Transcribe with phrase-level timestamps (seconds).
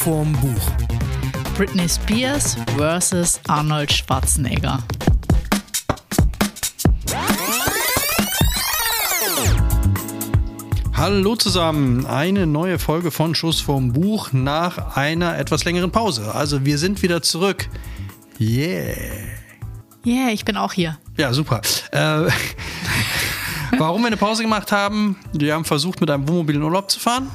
[0.00, 0.62] vorm Buch.
[1.58, 4.78] Britney Spears versus Arnold Schwarzenegger.
[10.94, 16.34] Hallo zusammen, eine neue Folge von Schuss vorm Buch nach einer etwas längeren Pause.
[16.34, 17.68] Also wir sind wieder zurück.
[18.40, 18.94] Yeah.
[20.06, 20.96] Yeah, ich bin auch hier.
[21.18, 21.60] Ja, super.
[21.92, 22.30] Äh,
[23.76, 26.98] warum wir eine Pause gemacht haben, wir haben versucht, mit einem Wohnmobil in Urlaub zu
[26.98, 27.30] fahren.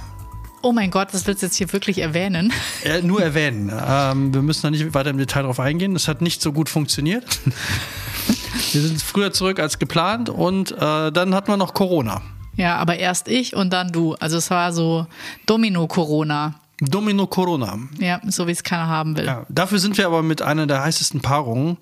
[0.65, 2.51] Oh mein Gott, das willst du jetzt hier wirklich erwähnen?
[2.83, 3.71] Äh, nur erwähnen.
[3.71, 5.95] Ähm, wir müssen da nicht weiter im Detail drauf eingehen.
[5.95, 7.23] Es hat nicht so gut funktioniert.
[8.73, 12.23] wir sind früher zurück als geplant und äh, dann hatten wir noch Corona.
[12.55, 14.15] Ja, aber erst ich und dann du.
[14.15, 15.05] Also es war so
[15.45, 16.55] Domino-Corona.
[16.79, 17.77] Domino Corona.
[17.99, 19.25] Ja, so wie es keiner haben will.
[19.25, 21.77] Ja, dafür sind wir aber mit einer der heißesten Paarungen,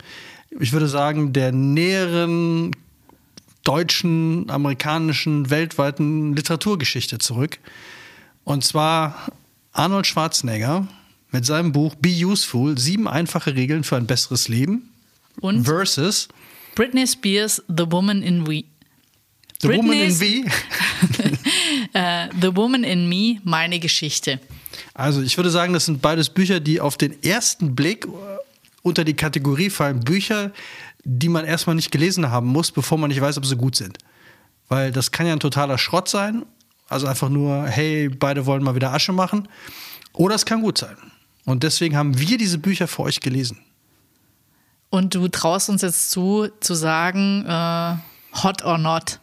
[0.60, 2.72] ich würde sagen, der näheren
[3.64, 7.60] deutschen, amerikanischen, weltweiten Literaturgeschichte zurück.
[8.44, 9.32] Und zwar
[9.72, 10.88] Arnold Schwarzenegger
[11.32, 14.90] mit seinem Buch Be Useful, sieben einfache Regeln für ein besseres Leben.
[15.42, 16.28] Und Versus
[16.76, 18.64] Britney Spears, The Woman in We.
[19.62, 21.98] The Woman in Britney's- V.
[21.98, 24.40] Äh, The Woman in Me, meine Geschichte.
[24.94, 28.10] Also ich würde sagen, das sind beides Bücher, die auf den ersten Blick äh,
[28.82, 30.02] unter die Kategorie fallen.
[30.02, 30.52] Bücher,
[31.04, 33.98] die man erstmal nicht gelesen haben muss, bevor man nicht weiß, ob sie gut sind.
[34.70, 36.44] Weil das kann ja ein totaler Schrott sein.
[36.94, 39.48] Also einfach nur, hey, beide wollen mal wieder Asche machen.
[40.14, 40.96] Oder es kann gut sein.
[41.46, 43.58] Und deswegen haben wir diese Bücher für euch gelesen.
[44.90, 47.96] Und du traust uns jetzt zu, zu sagen, äh,
[48.44, 49.20] hot or not.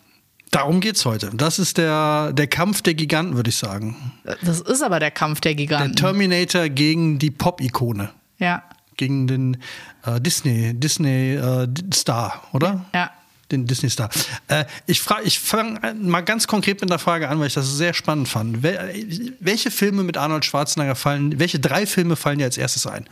[0.51, 1.31] Darum geht's heute.
[1.33, 3.95] Das ist der, der Kampf der Giganten, würde ich sagen.
[4.43, 5.95] Das ist aber der Kampf der Der Giganten.
[5.95, 8.11] Terminator gegen die Pop-Ikone.
[8.39, 8.65] ja,
[8.97, 9.57] Gegen den
[10.05, 12.85] äh, Disney, Disney äh, Star, oder?
[12.93, 13.11] ja.
[13.51, 14.09] Den Disney Star.
[14.49, 17.77] Äh, ich frage, ich fange mal ganz konkret mit einer Frage an, weil ich das
[17.77, 18.63] sehr spannend fand.
[18.63, 23.09] Wel welche Filme mit Arnold Schwarzenegger fallen, welche drei Filme fallen dir als erstes ein?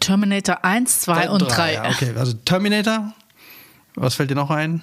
[0.00, 1.74] Terminator 1, 2 und 3.
[1.74, 3.12] Ja, okay, also Terminator.
[3.94, 4.82] Was fällt dir noch ein?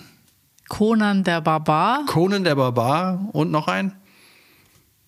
[0.70, 2.06] Conan der Barbar.
[2.08, 3.94] Conan der Barbar und noch ein?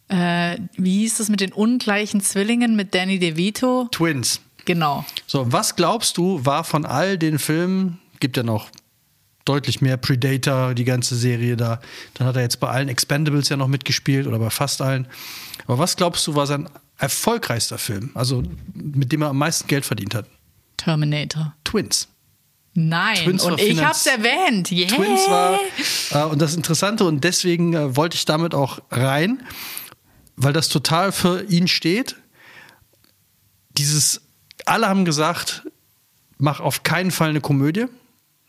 [0.08, 3.88] Äh, wie hieß es mit den ungleichen Zwillingen mit Danny DeVito?
[3.92, 4.42] Twins.
[4.66, 5.06] Genau.
[5.26, 8.70] So, was glaubst du, war von all den Filmen, gibt ja noch
[9.46, 11.80] deutlich mehr Predator, die ganze Serie da.
[12.16, 15.08] Dann hat er jetzt bei allen Expendables ja noch mitgespielt oder bei fast allen.
[15.68, 16.68] Aber was glaubst du, war sein
[16.98, 18.12] erfolgreichster Film?
[18.16, 20.28] Also mit dem er am meisten Geld verdient hat?
[20.78, 21.54] Terminator.
[21.64, 22.08] Twins.
[22.74, 23.16] Nein.
[23.18, 24.72] Twins und ich finanz- hab's erwähnt.
[24.72, 24.90] Yeah.
[24.90, 25.60] Twins war,
[26.12, 29.42] äh, und das Interessante, und deswegen äh, wollte ich damit auch rein,
[30.36, 32.18] weil das total für ihn steht.
[33.78, 34.22] Dieses,
[34.66, 35.64] alle haben gesagt,
[36.38, 37.86] mach auf keinen Fall eine Komödie.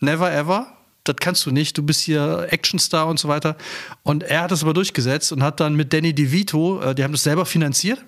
[0.01, 0.76] Never ever.
[1.09, 1.77] Das kannst du nicht.
[1.79, 3.57] Du bist hier Actionstar und so weiter.
[4.03, 7.13] Und er hat das aber durchgesetzt und hat dann mit Danny DeVito, äh, die haben
[7.13, 8.05] das selber finanziert,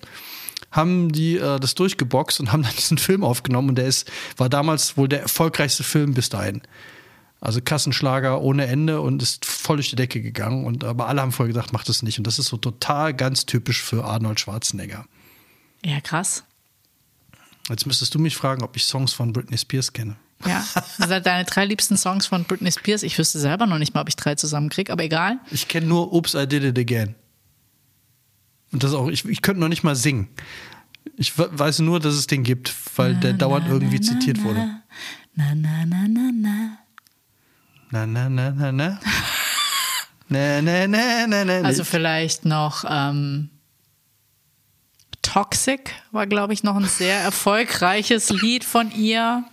[0.70, 3.70] haben die äh, das durchgeboxt und haben dann diesen Film aufgenommen.
[3.70, 6.62] Und der ist, war damals wohl der erfolgreichste Film bis dahin.
[7.41, 10.64] Also Kassenschlager ohne Ende und ist voll durch die Decke gegangen.
[10.64, 12.19] Und aber alle haben vorher gesagt, mach das nicht.
[12.19, 15.06] Und das ist so total ganz typisch für Arnold Schwarzenegger.
[15.84, 16.42] Ja, krass.
[17.69, 20.16] Jetzt müsstest du mich fragen, ob ich Songs von Britney Spears kenne.
[20.47, 20.65] Ja.
[20.99, 23.03] Das sind deine drei liebsten Songs von Britney Spears.
[23.03, 25.38] Ich wüsste selber noch nicht mal, ob ich drei zusammenkriege, aber egal.
[25.50, 27.15] Ich kenne nur Oops, I Did It Again.
[28.71, 30.28] Und das auch, ich, ich könnte noch nicht mal singen.
[31.16, 34.69] Ich we- weiß nur, dass es den gibt, weil der dauernd irgendwie zitiert wurde.
[35.34, 36.78] Na, na, na, na, na.
[37.91, 39.00] Na, na, na, na, na.
[40.31, 41.53] Na, na, na, na, na.
[41.62, 43.49] Also vielleicht noch ähm,
[45.22, 49.44] Toxic war, glaube ich, noch ein sehr erfolgreiches Lied von ihr.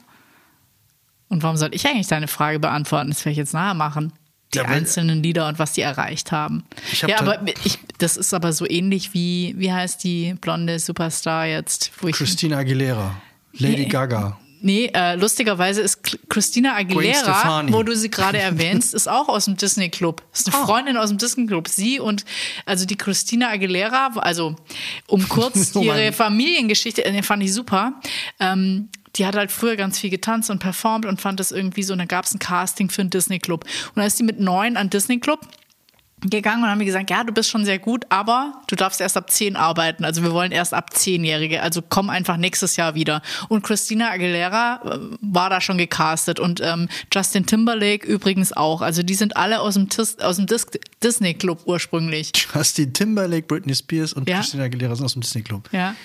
[1.29, 3.09] Und warum soll ich eigentlich deine Frage beantworten?
[3.09, 4.13] Das werde ich jetzt nachher machen.
[4.53, 6.63] Die Ja, einzelnen Lieder und was die erreicht haben.
[6.91, 10.77] Ich hab ja, aber ich, das ist aber so ähnlich wie, wie heißt die blonde
[10.79, 11.91] Superstar jetzt?
[11.99, 13.15] Wo ich, Christina Aguilera,
[13.53, 13.85] Lady Nee.
[13.87, 14.37] Gaga.
[14.61, 15.99] Nee, äh, lustigerweise ist
[16.29, 20.23] Christina Aguilera, wo du sie gerade erwähnst, ist auch aus dem Disney Club.
[20.33, 20.65] Ist eine Ah.
[20.65, 21.67] Freundin aus dem Disney Club.
[21.67, 22.25] Sie und
[22.65, 24.55] also die Christina Aguilera, also
[25.07, 26.13] um kurz Oh ihre Mann.
[26.13, 27.93] Familiengeschichte, äh, fand ich super.
[28.39, 31.93] Ähm, die hat halt früher ganz viel getanzt und performt und fand das irgendwie so.
[31.93, 33.63] Und dann gab es ein Casting für einen Disney Club.
[33.63, 35.39] Und dann ist die mit neun an Disney Club
[36.21, 39.15] gegangen und haben mir gesagt, ja, du bist schon sehr gut, aber du darfst erst
[39.17, 40.05] ab 10 arbeiten.
[40.05, 41.61] Also wir wollen erst ab 10-Jährige.
[41.61, 43.21] Also komm einfach nächstes Jahr wieder.
[43.47, 48.81] Und Christina Aguilera äh, war da schon gecastet und ähm, Justin Timberlake übrigens auch.
[48.81, 50.65] Also die sind alle aus dem, Tis aus dem Dis
[51.03, 52.31] Disney Club ursprünglich.
[52.53, 54.37] Justin Timberlake, Britney Spears und Ja.
[54.37, 55.69] Christina Aguilera sind aus dem Disney Club.
[55.71, 55.95] Ja.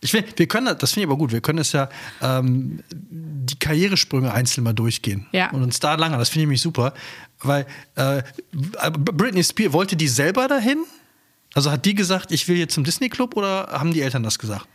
[0.00, 1.88] Ich will, wir können, das finde ich aber gut, wir können es ja
[2.22, 5.26] ähm, die Karrieresprünge einzeln mal durchgehen.
[5.32, 5.50] Ja.
[5.50, 6.94] Und uns da lange, das finde ich nämlich super.
[7.40, 7.66] Weil
[7.96, 8.22] äh,
[8.90, 10.84] Britney Spears, wollte die selber dahin?
[11.54, 14.38] Also hat die gesagt, ich will jetzt zum Disney Club oder haben die Eltern das
[14.38, 14.66] gesagt?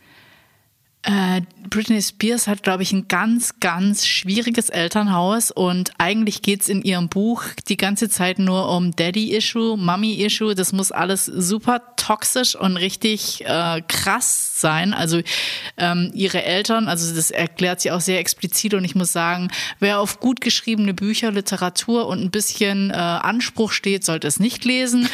[1.03, 6.81] Äh, Britney Spears hat, glaube ich, ein ganz, ganz schwieriges Elternhaus und eigentlich geht's in
[6.81, 10.55] ihrem Buch die ganze Zeit nur um Daddy-Issue, Mommy-Issue.
[10.55, 14.94] Das muss alles super toxisch und richtig äh, krass sein.
[14.94, 15.21] Also
[15.77, 20.00] ähm, ihre Eltern, also das erklärt sie auch sehr explizit und ich muss sagen, wer
[20.00, 25.09] auf gut geschriebene Bücher, Literatur und ein bisschen äh, Anspruch steht, sollte es nicht lesen.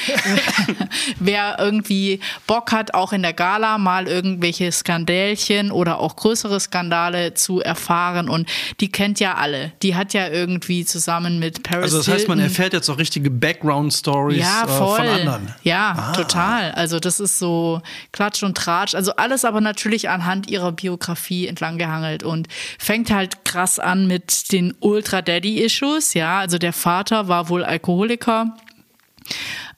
[1.19, 7.33] wer irgendwie Bock hat, auch in der Gala mal irgendwelche Skandälchen oder auch größere Skandale
[7.33, 8.47] zu erfahren und
[8.81, 9.71] die kennt ja alle.
[9.81, 13.29] Die hat ja irgendwie zusammen mit Paris Also das heißt, man erfährt jetzt auch richtige
[13.31, 14.97] Background-Stories ja, äh, voll.
[14.97, 15.53] von anderen.
[15.63, 16.11] Ja, Ah.
[16.13, 16.71] total.
[16.73, 17.81] Also das ist so
[18.11, 18.93] Klatsch und Tratsch.
[18.95, 22.47] Also alles aber natürlich anhand ihrer Biografie entlang gehangelt und
[22.77, 26.13] fängt halt krass an mit den Ultra-Daddy-Issues.
[26.13, 28.55] Ja, also der Vater war wohl Alkoholiker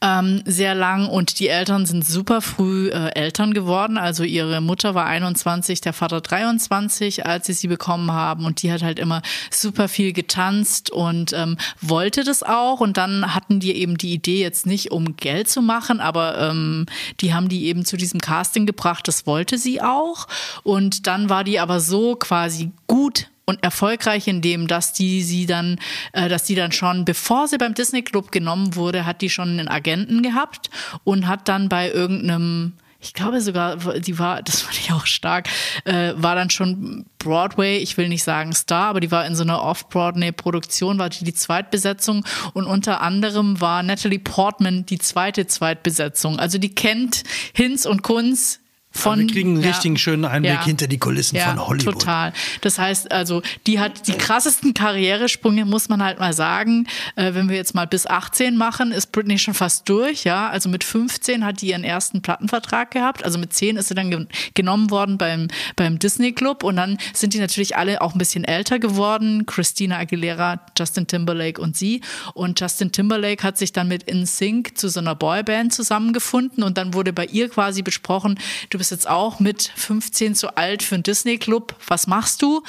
[0.01, 3.98] ähm, sehr lang und die Eltern sind super früh äh, Eltern geworden.
[3.98, 8.45] Also ihre Mutter war 21, der Vater 23, als sie sie bekommen haben.
[8.45, 9.21] Und die hat halt immer
[9.51, 12.80] super viel getanzt und ähm, wollte das auch.
[12.80, 16.88] Und dann hatten die eben die Idee jetzt nicht um Geld zu machen, aber ähm,
[17.19, 20.27] die haben die eben zu diesem Casting gebracht, das wollte sie auch.
[20.63, 25.45] Und dann war die aber so quasi gut und erfolgreich in dem, dass die sie
[25.45, 25.80] dann,
[26.13, 29.50] äh, dass die dann schon, bevor sie beim Disney Club genommen wurde, hat die schon
[29.50, 30.69] einen Agenten gehabt
[31.03, 35.50] und hat dann bei irgendeinem ich glaube sogar, die war, das fand ich auch stark,
[35.86, 39.42] äh, war dann schon Broadway, ich will nicht sagen Star, aber die war in so
[39.42, 42.24] einer Off-Broadway-Produktion, war die die Zweitbesetzung
[42.54, 46.38] und unter anderem war Natalie Portman die zweite Zweitbesetzung.
[46.38, 47.24] Also die kennt
[47.54, 48.60] Hinz und Kunz
[48.91, 49.19] von.
[49.19, 49.69] wir kriegen einen ja.
[49.69, 50.65] richtigen schönen Einblick Ja.
[50.65, 51.93] hinter die Kulissen Ja, von Hollywood.
[51.93, 52.33] total.
[52.61, 56.88] Das heißt also, die hat die krassesten Karrieresprünge, muss man halt mal sagen.
[57.15, 60.49] Äh, wenn wir jetzt mal bis 18 machen, ist Britney schon fast durch, ja.
[60.49, 63.23] Also mit 15 hat die ihren ersten Plattenvertrag gehabt.
[63.23, 66.97] Also mit 10 ist sie dann ge genommen worden beim, beim Disney Club und dann
[67.13, 69.45] sind die natürlich alle auch ein bisschen älter geworden.
[69.45, 72.01] Christina Aguilera, Justin Timberlake und sie.
[72.33, 76.94] Und Justin Timberlake hat sich dann mit InSync zu so einer Boyband zusammengefunden und dann
[76.94, 78.39] wurde bei ihr quasi besprochen,
[78.69, 82.63] du bist jetzt auch mit 15 zu alt für einen Disney Club, was machst du?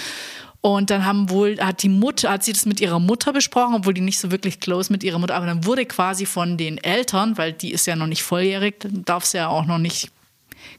[0.61, 3.94] Und dann haben wohl, hat die Mutter, hat sie das mit ihrer Mutter besprochen, obwohl
[3.94, 7.38] die nicht so wirklich close mit ihrer Mutter, aber dann wurde quasi von den Eltern,
[7.38, 8.75] weil die ist ja noch nicht volljährig,
[9.06, 10.11] darf sie ja auch noch nicht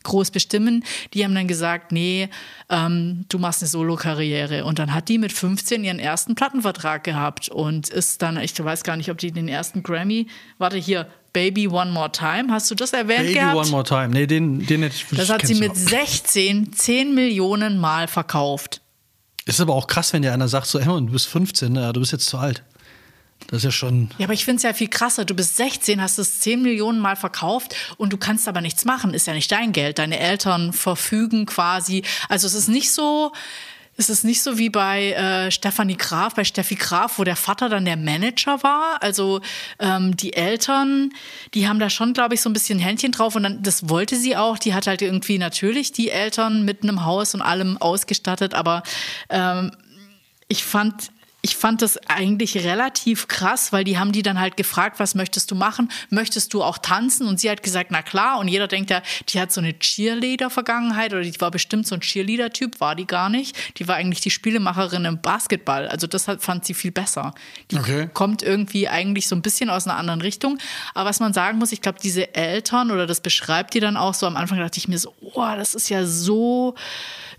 [0.03, 0.85] groß bestimmen.
[1.15, 2.29] Die haben dann gesagt, nee,
[2.69, 4.65] ähm, du machst eine Solo-Karriere.
[4.65, 8.83] Und dann hat die mit 15 ihren ersten Plattenvertrag gehabt und ist dann, ich weiß
[8.83, 10.27] gar nicht, ob die den ersten Grammy,
[10.59, 13.55] warte hier, Baby One More Time, hast du das erwähnt Baby gehabt?
[13.55, 14.09] One More Time.
[14.09, 15.75] Nee, den, den hätte ich das hat sie mit noch.
[15.75, 18.81] 16 10 Millionen Mal verkauft.
[19.45, 21.99] Ist aber auch krass, wenn dir einer sagt, so, hey, du bist 15, ja, du
[21.99, 22.63] bist jetzt zu alt.
[23.47, 24.09] Das ist ja schon.
[24.17, 25.25] Ja, aber ich finde es ja viel krasser.
[25.25, 29.13] Du bist 16, hast es 10 Millionen Mal verkauft und du kannst aber nichts machen.
[29.13, 29.99] Ist ja nicht dein Geld.
[29.99, 32.03] Deine Eltern verfügen quasi.
[32.29, 33.33] Also es ist nicht so.
[33.95, 37.69] Es ist nicht so wie bei äh, Stefanie Graf, bei Steffi Graf, wo der Vater
[37.69, 38.97] dann der Manager war.
[39.01, 39.41] Also
[39.79, 41.11] ähm, die Eltern,
[41.53, 44.15] die haben da schon, glaube ich, so ein bisschen Händchen drauf und dann, das wollte
[44.15, 44.57] sie auch.
[44.57, 48.81] Die hat halt irgendwie natürlich die Eltern mit einem Haus und allem ausgestattet, aber
[49.29, 49.71] ähm,
[50.47, 51.12] ich fand,
[51.45, 55.51] ich fand das eigentlich relativ krass, weil die haben die dann halt gefragt, was möchtest
[55.51, 55.91] du machen?
[56.09, 57.27] Möchtest du auch tanzen?
[57.27, 58.39] Und sie hat gesagt, na klar.
[58.39, 62.01] Und jeder denkt ja, die hat so eine Cheerleader-Vergangenheit oder die war bestimmt so ein
[62.01, 63.57] Cheerleader-Typ, war die gar nicht.
[63.77, 65.89] Die war eigentlich die Spielemacherin im Basketball.
[65.89, 67.33] Also das fand sie viel besser.
[67.71, 68.09] Die Okay.
[68.13, 70.57] kommt irgendwie eigentlich so ein bisschen aus einer anderen Richtung.
[70.93, 74.13] Aber was man sagen muss, ich glaube, diese Eltern oder das beschreibt die dann auch
[74.13, 76.75] so am Anfang, dachte ich mir so, oh, das ist ja so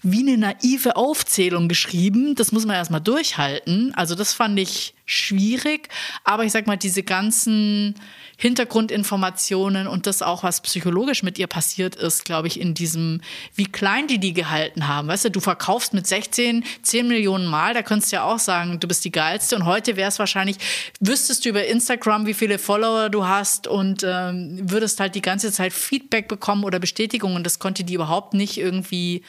[0.02, 2.34] wie eine naive Aufzählung geschrieben.
[2.34, 3.93] Das muss man erstmal durchhalten.
[3.94, 5.88] Also das fand ich schwierig.
[6.24, 7.94] Aber ich sag mal, diese ganzen
[8.36, 13.20] Hintergrundinformationen und das auch, was psychologisch mit ihr passiert ist, glaube ich, in diesem,
[13.54, 15.08] wie klein die die gehalten haben.
[15.08, 18.80] Weißt du, du verkaufst mit 16 10 Millionen Mal, da könntest du ja auch sagen,
[18.80, 19.56] du bist die geilste.
[19.56, 20.56] Und heute wäre es wahrscheinlich,
[21.00, 25.52] wüsstest du über Instagram, wie viele Follower du hast und ähm, würdest halt die ganze
[25.52, 27.36] Zeit Feedback bekommen oder Bestätigung.
[27.36, 29.22] Und das konnte die überhaupt nicht irgendwie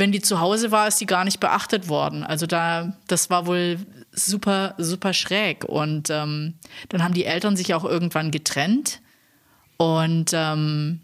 [0.00, 2.24] wenn die zu Hause war, ist die gar nicht beachtet worden.
[2.24, 3.78] Also da, das war wohl
[4.10, 5.64] super, super schräg.
[5.64, 6.54] Und ähm,
[6.88, 9.00] dann haben die Eltern sich auch irgendwann getrennt.
[9.76, 11.00] Und ähm,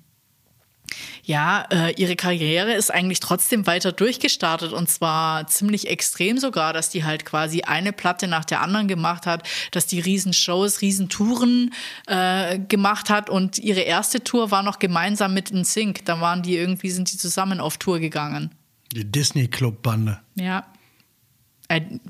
[1.24, 6.88] ja, äh, ihre Karriere ist eigentlich trotzdem weiter durchgestartet und zwar ziemlich extrem sogar, dass
[6.88, 11.74] die halt quasi eine Platte nach der anderen gemacht hat, dass die Riesenshows, Riesentouren
[12.06, 16.04] äh, gemacht hat und ihre erste Tour war noch gemeinsam mit NSYNC.
[16.04, 18.54] Da waren die irgendwie, sind die zusammen auf Tour gegangen.
[18.96, 20.20] Die Disney-Club-Bande.
[20.36, 20.66] Ja.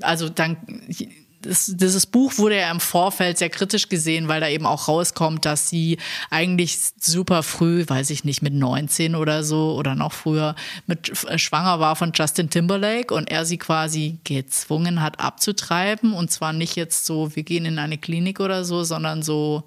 [0.01, 0.55] Also dann,
[1.41, 5.43] das, dieses Buch wurde ja im Vorfeld sehr kritisch gesehen, weil da eben auch rauskommt,
[5.43, 5.97] dass sie
[6.29, 11.37] eigentlich super früh, weiß ich nicht, mit 19 oder so oder noch früher mit äh,
[11.37, 16.77] schwanger war von Justin Timberlake und er sie quasi gezwungen hat abzutreiben und zwar nicht
[16.77, 19.63] jetzt so, wir gehen in eine Klinik oder so, sondern so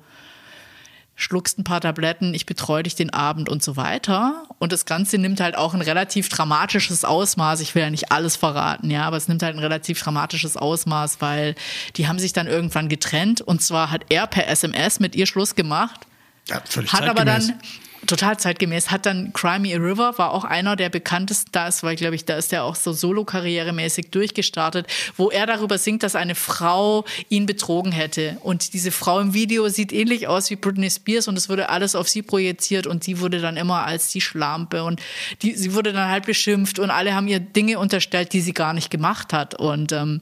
[1.20, 4.44] schluckst ein paar Tabletten, ich betreue dich den Abend und so weiter.
[4.58, 7.60] Und das Ganze nimmt halt auch ein relativ dramatisches Ausmaß.
[7.60, 11.20] Ich will ja nicht alles verraten, ja, aber es nimmt halt ein relativ dramatisches Ausmaß,
[11.20, 11.54] weil
[11.96, 15.54] die haben sich dann irgendwann getrennt und zwar hat er per SMS mit ihr Schluss
[15.54, 16.00] gemacht.
[16.48, 17.60] Ja, völlig Hat aber dann
[18.06, 21.96] total zeitgemäß, hat dann Crimey a River, war auch einer der bekanntesten, da ist, weil
[21.96, 26.34] glaube ich, da ist er auch so solo-karrieremäßig durchgestartet, wo er darüber singt, dass eine
[26.34, 28.36] Frau ihn betrogen hätte.
[28.42, 31.94] Und diese Frau im Video sieht ähnlich aus wie Britney Spears und es wurde alles
[31.94, 35.00] auf sie projiziert und sie wurde dann immer als die Schlampe und
[35.42, 38.72] die, sie wurde dann halt beschimpft und alle haben ihr Dinge unterstellt, die sie gar
[38.72, 39.54] nicht gemacht hat.
[39.54, 40.20] Und ähm,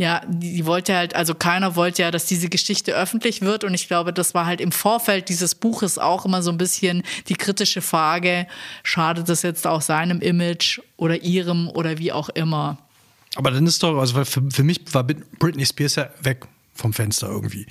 [0.00, 3.86] ja, die, wollte halt, also keiner wollte ja, dass diese Geschichte öffentlich wird und ich
[3.86, 7.82] glaube, das war halt im Vorfeld dieses Buches auch immer so ein bisschen die kritische
[7.82, 8.46] Frage,
[8.82, 12.78] schadet das jetzt auch seinem Image oder ihrem oder wie auch immer.
[13.36, 17.28] Aber dann ist doch, also für, für mich war Britney Spears ja weg vom Fenster
[17.28, 17.66] irgendwie.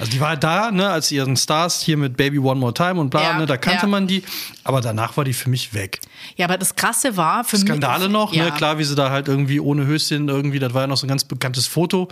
[0.00, 2.98] Also die war halt da, ne, als ihren Stars hier mit Baby One More Time
[2.98, 3.86] und bla, Ja, ne, da kannte ja.
[3.88, 4.22] man die,
[4.64, 6.00] aber danach war die für mich weg.
[6.36, 8.12] Ja, aber das Krasse war für Skandale mich.
[8.12, 8.44] noch, ja.
[8.46, 11.06] ne, klar, wie sie da halt irgendwie ohne Höschen irgendwie, das war ja noch so
[11.06, 12.08] ein ganz bekanntes Foto,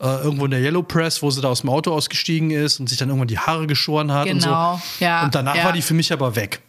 [0.00, 2.88] äh, irgendwo in der Yellow Press, wo sie da aus dem Auto ausgestiegen ist und
[2.88, 5.04] sich dann irgendwann die Haare geschoren hat Genau, und so.
[5.04, 6.60] ja, und danach war die für mich aber weg.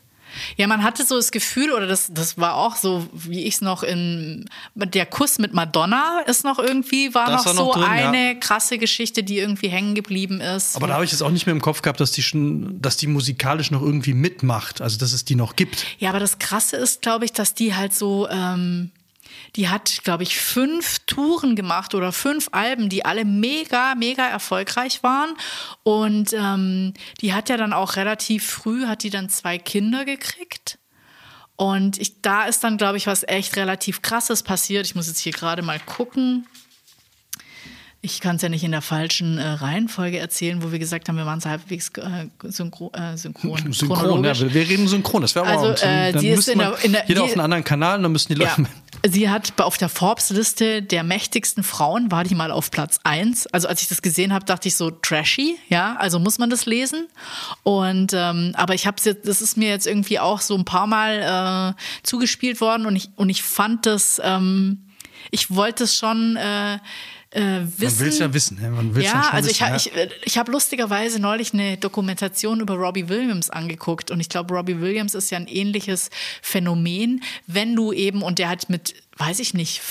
[0.58, 3.62] Ja, man hatte so das Gefühl, oder das, das war auch so, wie ich es
[3.62, 7.80] noch in der Kuss mit Madonna ist noch irgendwie, war Das noch war noch so
[7.80, 10.76] drin, eine krasse Geschichte, die irgendwie hängen geblieben ist.
[10.76, 12.98] Aber da habe ich jetzt auch nicht mehr im Kopf gehabt, dass die schon, dass
[12.98, 15.86] die musikalisch noch irgendwie mitmacht, also dass es die noch gibt.
[16.00, 18.92] Ja, aber das Krasse ist, glaube ich, dass die halt so, ähm,
[19.56, 25.04] die hat, glaube ich, fünf Touren gemacht oder fünf Alben, die alle mega, mega erfolgreich
[25.04, 25.32] waren.
[25.84, 30.80] Und ähm, die hat ja dann auch relativ früh, hat die dann zwei Kinder gekriegt.
[31.56, 34.88] Und ich, da ist dann, glaube ich, was echt relativ krasses passiert.
[34.88, 36.48] Ich muss jetzt hier gerade mal gucken.
[38.06, 41.16] Ich kann es ja nicht in der falschen äh, Reihenfolge erzählen, wo wir gesagt haben,
[41.16, 43.72] wir waren so halbwegs äh, synchro, äh, synchron.
[43.72, 45.22] Synchron, ja, wir, wir reden synchron.
[45.22, 47.64] Das wäre Also, äh, die ist in der- in der- jeder die- auf einen anderen
[47.64, 48.58] Kanal und dann müssen die Ja.
[49.06, 53.48] Sie hat auf der Forbes-Liste der mächtigsten Frauen, war die mal auf Platz 1.
[53.48, 56.66] Also als ich das gesehen habe, dachte ich so, trashy, ja, also muss man das
[56.66, 57.10] lesen.
[57.64, 60.88] Und ähm, aber ich habe jetzt, das ist mir jetzt irgendwie auch so ein paar
[60.88, 64.86] Mal äh, zugespielt worden und ich, und ich fand das, ähm,
[65.32, 66.80] ich wollte es schon äh,
[67.34, 67.98] äh, wissen.
[67.98, 68.60] Man will es ja wissen.
[68.62, 69.76] Ja, man will's Ja, schon also ich, wissen, ha- ja.
[69.76, 74.54] ich, äh, ich habe lustigerweise neulich eine Dokumentation über Robbie Williams angeguckt und ich glaube,
[74.54, 76.10] Robbie Williams ist ja ein ähnliches
[76.42, 79.82] Phänomen, wenn du eben, und der hat mit, weiß ich nicht,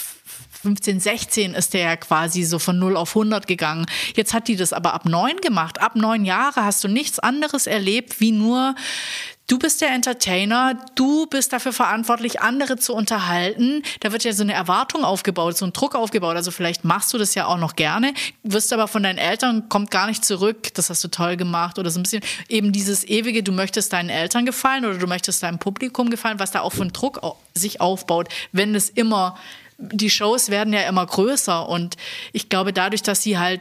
[0.63, 3.85] 15, 16 ist der ja quasi so von 0 auf 100 gegangen.
[4.15, 5.81] Jetzt hat die das aber ab 9 gemacht.
[5.81, 8.77] Ab 9 Jahre hast du nichts anderes erlebt, wie nur
[9.53, 13.83] Du bist der Entertainer, du bist dafür verantwortlich, andere zu unterhalten.
[14.01, 16.37] Da wird ja so eine Erwartung aufgebaut, so ein Druck aufgebaut.
[16.37, 19.91] Also vielleicht machst du das ja auch noch gerne, wirst aber von deinen Eltern, kommt
[19.91, 22.23] gar nicht zurück, das hast du toll gemacht oder so ein bisschen.
[22.49, 26.51] Eben dieses ewige, du möchtest deinen Eltern gefallen oder du möchtest deinem Publikum gefallen, was
[26.51, 27.21] da auch für ein Druck
[27.53, 29.37] sich aufbaut, wenn es immer,
[29.77, 31.99] die Shows werden ja immer größer und
[32.33, 33.61] ich glaube dadurch, dass sie halt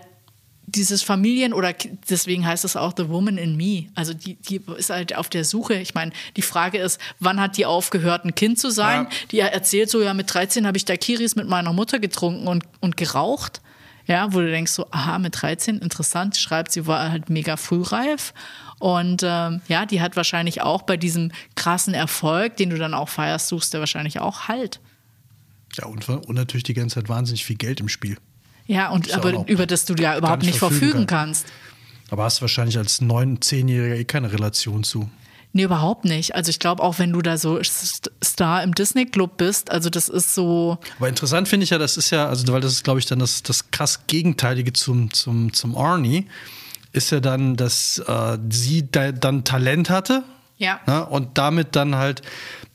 [0.67, 1.73] dieses Familien- oder
[2.09, 3.87] deswegen heißt es auch The Woman in Me.
[3.95, 5.75] Also die, die ist halt auf der Suche.
[5.75, 9.03] Ich meine, die Frage ist, wann hat die aufgehört, ein Kind zu sein?
[9.03, 9.09] Ja.
[9.31, 12.97] Die erzählt so, ja, mit 13 habe ich Daiquiris mit meiner Mutter getrunken und, und
[12.97, 13.61] geraucht.
[14.07, 18.33] Ja, wo du denkst so, aha, mit 13, interessant, schreibt, sie war halt mega frühreif.
[18.79, 23.09] Und ähm, ja, die hat wahrscheinlich auch bei diesem krassen Erfolg, den du dann auch
[23.09, 24.79] feierst, suchst du wahrscheinlich auch Halt.
[25.77, 28.17] Ja, und, und natürlich die ganze Zeit wahnsinnig viel Geld im Spiel.
[28.67, 31.25] Ja, und ja aber über das du ja überhaupt nicht verfügen verfügen kann.
[31.27, 31.47] kannst.
[32.09, 35.09] Aber hast du wahrscheinlich als 9-, 10-Jähriger eh keine Relation zu.
[35.53, 36.33] Nee, überhaupt nicht.
[36.35, 39.89] Also ich glaube, auch wenn du da so St- Star im Disney Club bist, also
[39.89, 42.83] das ist so, Aber interessant finde ich ja, das ist ja, also weil das ist,
[42.85, 46.27] glaube ich, dann das, das krass Gegenteilige zum, zum, zum Arnie,
[46.93, 50.23] ist ja dann, dass äh, sie da, dann Talent hatte
[50.57, 50.79] ja.
[50.87, 52.21] ne, und damit dann halt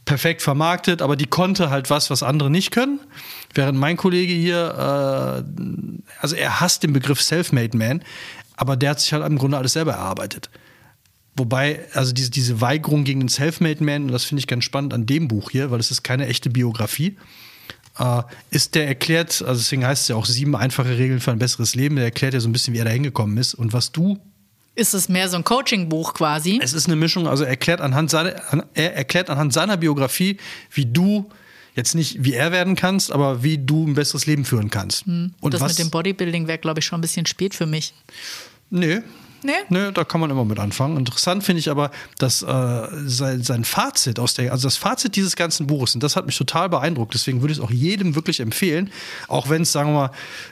[0.06, 3.00] perfekt vermarktet, aber die konnte halt was, was andere nicht können.
[3.52, 8.02] Während mein Kollege hier, äh, also er hasst den Begriff Self-Made Man,
[8.56, 10.48] aber der hat sich halt im Grunde alles selber erarbeitet.
[11.36, 14.94] Wobei, also diese, diese Weigerung gegen den Self-Made Man, und das finde ich ganz spannend
[14.94, 17.18] an dem Buch hier, weil es ist keine echte Biografie,
[17.98, 21.38] äh, ist der erklärt, also deswegen heißt es ja auch sieben einfache Regeln für ein
[21.38, 23.90] besseres Leben, der erklärt ja so ein bisschen, wie er da hingekommen ist und was
[23.90, 24.18] du
[24.76, 26.60] Ist es mehr so ein Coaching-Buch quasi?
[26.62, 28.34] es ist eine Mischung, also er erklärt anhand seiner,
[28.74, 30.36] er erklärt anhand seiner Biografie,
[30.70, 31.28] wie du
[31.76, 35.06] Jetzt nicht, wie er werden kannst, aber wie du ein besseres Leben führen kannst.
[35.06, 37.92] Und das mit dem Bodybuilding wäre, glaube ich, schon ein bisschen spät für mich.
[38.70, 39.02] Nee.
[39.42, 39.52] Nee?
[39.68, 40.96] Nee, da kann man immer mit anfangen.
[40.96, 45.36] Interessant finde ich aber, dass äh, sein, sein Fazit aus der, also das Fazit dieses
[45.36, 48.40] ganzen Buches, und das hat mich total beeindruckt, deswegen würde ich es auch jedem wirklich
[48.40, 48.90] empfehlen,
[49.28, 50.10] auch wenn es, sagen wir mal,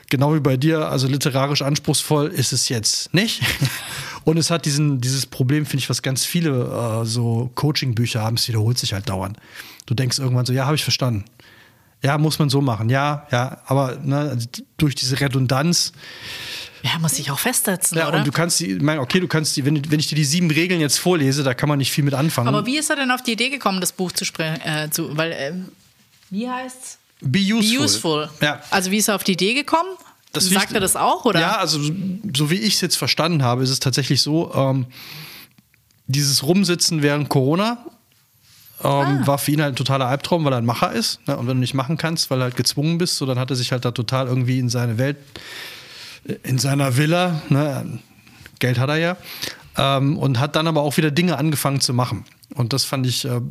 [0.09, 3.41] genau wie bei dir, also literarisch anspruchsvoll ist es jetzt nicht.
[4.23, 8.37] Und es hat diesen, dieses Problem, finde ich, was ganz viele äh, so Coaching-Bücher haben,
[8.37, 9.37] es wiederholt sich halt dauernd.
[9.85, 11.25] Du denkst irgendwann so, ja, habe ich verstanden.
[12.03, 12.89] Ja, muss man so machen.
[12.89, 14.37] Ja, ja, aber ne,
[14.77, 15.91] durch diese Redundanz.
[16.83, 18.19] Ja, muss ich auch festsetzen, Ja, oder?
[18.19, 20.23] und du kannst die, ich meine, okay, du kannst die, wenn, wenn ich dir die
[20.25, 22.47] sieben Regeln jetzt vorlese, da kann man nicht viel mit anfangen.
[22.47, 24.61] Aber wie ist er denn auf die Idee gekommen, das Buch zu sprechen?
[24.61, 25.69] Äh, zu, weil, ähm,
[26.29, 26.99] wie heißt's?
[27.21, 27.77] Be useful.
[27.77, 28.29] Be useful.
[28.41, 28.61] Ja.
[28.69, 29.89] Also wie ist er auf die Idee gekommen?
[30.31, 31.39] Das Sagt Wichtig- er das auch, oder?
[31.39, 31.79] Ja, also
[32.35, 34.85] so wie ich es jetzt verstanden habe, ist es tatsächlich so, ähm,
[36.07, 37.83] dieses Rumsitzen während Corona
[38.83, 39.27] ähm, Ah.
[39.27, 41.25] war für ihn halt ein totaler Albtraum, weil er ein Macher ist.
[41.27, 41.37] Ne?
[41.37, 43.55] Und wenn du nicht machen kannst, weil du halt gezwungen bist, so dann hat er
[43.55, 45.17] sich halt da total irgendwie in seine Welt,
[46.43, 47.99] in seiner Villa, ne?
[48.59, 49.17] Geld hat er ja,
[49.77, 52.25] ähm, und hat dann aber auch wieder Dinge angefangen zu machen.
[52.53, 53.41] Und das fand ich äh,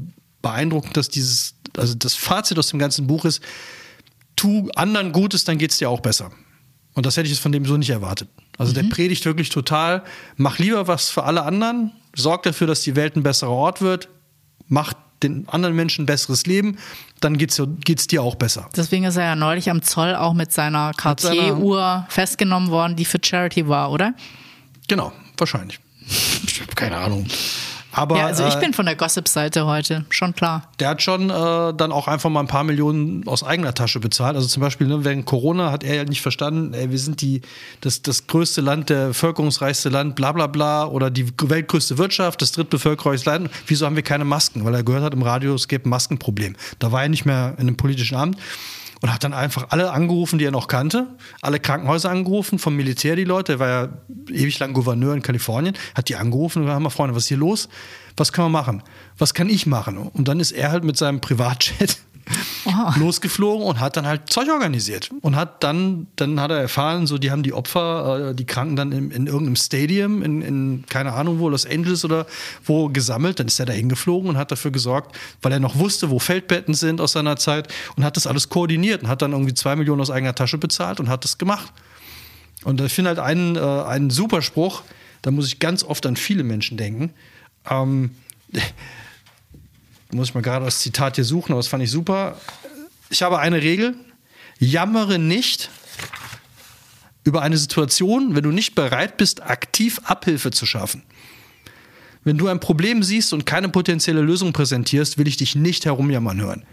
[0.43, 3.43] beeindruckend, dass dieses, also das Fazit aus dem ganzen Buch ist,
[4.35, 6.31] tu anderen Gutes, dann geht es dir auch besser.
[6.95, 8.29] Und das hätte ich jetzt von dem so nicht erwartet.
[8.57, 10.03] Also der predigt wirklich total,
[10.37, 14.09] mach lieber was für alle anderen, sorg dafür, dass die Welt ein besserer Ort wird,
[14.69, 16.79] mach den anderen Menschen ein besseres Leben,
[17.21, 18.69] dann geht's, geht's dir auch besser.
[18.77, 23.19] Deswegen ist er ja neulich am Zoll auch mit seiner Cartier-Uhr festgenommen worden, die für
[23.23, 24.15] Charity war, oder?
[24.89, 25.81] Genau, wahrscheinlich.
[26.47, 27.27] Ich habe keine Ahnung.
[27.95, 30.69] Aber ja, also ich äh, bin von der Gossip-Seite heute, schon klar.
[30.81, 34.37] der hat schon äh, dann auch einfach mal ein paar Millionen aus eigener Tasche bezahlt.
[34.37, 37.43] Also zum Beispiel ne, während Corona hat er ja nicht verstanden, ey, wir sind die,
[37.81, 42.53] das, das größte Land, der bevölkerungsreichste Land, bla bla bla, oder die weltgrößte Wirtschaft, das
[42.53, 43.51] drittbevölkerreichste Land.
[43.67, 44.65] Wieso haben wir keine Masken?
[44.65, 46.57] Weil er gehört hat im Radio, es gibt ein Maskenproblem.
[46.79, 48.39] Da war er nicht mehr in einem politischen Amt
[49.05, 51.07] und hat dann einfach alle angerufen, die er noch kannte,
[51.43, 53.89] alle Krankenhäuser angerufen, vom Militär die Leute, er war ja
[54.31, 57.37] ewig lang Gouverneur in Kalifornien, hat die angerufen und gesagt, mal Freunde, was ist hier
[57.37, 57.69] los?
[58.17, 58.83] Was können wir machen?
[59.19, 59.99] Was kann ich machen?
[59.99, 61.21] Und dann ist er halt mit seinem
[62.25, 62.55] Privatjet
[62.97, 67.19] losgeflogen und hat dann halt Zeug organisiert und hat dann, dann hat er erfahren, so
[67.19, 71.13] die haben die Opfer, äh, die Kranken dann in, in irgendeinem Stadium in, in keine
[71.13, 72.27] Ahnung wo, Los Angeles oder
[72.65, 73.41] wo gesammelt.
[73.41, 76.75] Dann ist er da hingeflogen und hat dafür gesorgt, weil er noch wusste, wo Feldbetten
[76.75, 80.01] sind aus seiner Zeit und hat das alles koordiniert und hat dann irgendwie zwei Millionen
[80.01, 81.73] aus eigener Tasche bezahlt und hat das gemacht.
[82.65, 84.83] Und ich finde halt einen, äh, einen super Spruch,
[85.23, 87.11] da muss ich ganz oft an viele Menschen denken.
[87.69, 88.11] Ähm,
[90.15, 92.39] muss ich mal gerade das Zitat hier suchen, aber das fand ich super.
[93.11, 93.95] Ich habe eine Regel:
[94.59, 95.71] Jammere nicht
[97.25, 101.03] über eine Situation, wenn du nicht bereit bist, aktiv Abhilfe zu schaffen.
[102.23, 106.41] Wenn du ein Problem siehst und keine potenzielle Lösung präsentierst, will ich dich nicht herumjammern
[106.41, 106.65] hören.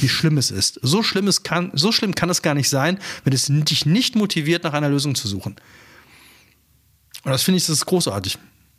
[0.00, 0.78] Wie schlimm es ist.
[0.82, 4.14] So schlimm, es kann, so schlimm kann es gar nicht sein, wenn es dich nicht
[4.16, 5.56] motiviert, nach einer Lösung zu suchen.
[7.24, 8.38] Und das finde ich, das ist großartig.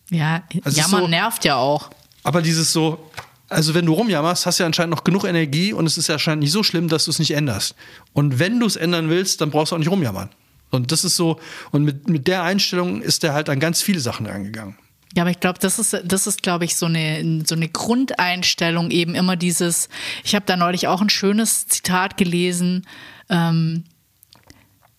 [0.09, 1.91] Ja, Also Jammern so- nervt ja auch.
[2.23, 3.11] Aber dieses so,
[3.49, 6.15] also wenn du rumjammerst, hast du ja anscheinend noch genug Energie und es ist ja
[6.15, 7.75] anscheinend nicht so schlimm, dass du es nicht änderst.
[8.13, 10.29] Und wenn du es ändern willst, dann brauchst du auch nicht rumjammern.
[10.71, 11.39] Und das ist so,
[11.71, 14.75] und mit, mit der Einstellung ist er halt an ganz viele Sachen rangegangen.
[15.15, 18.91] Ja, aber ich glaube, das ist, das ist, glaube ich, so eine, so eine Grundeinstellung,
[18.91, 19.87] eben immer dieses,
[20.23, 22.85] ich habe da neulich auch ein schönes Zitat gelesen,
[23.29, 23.85] ähm,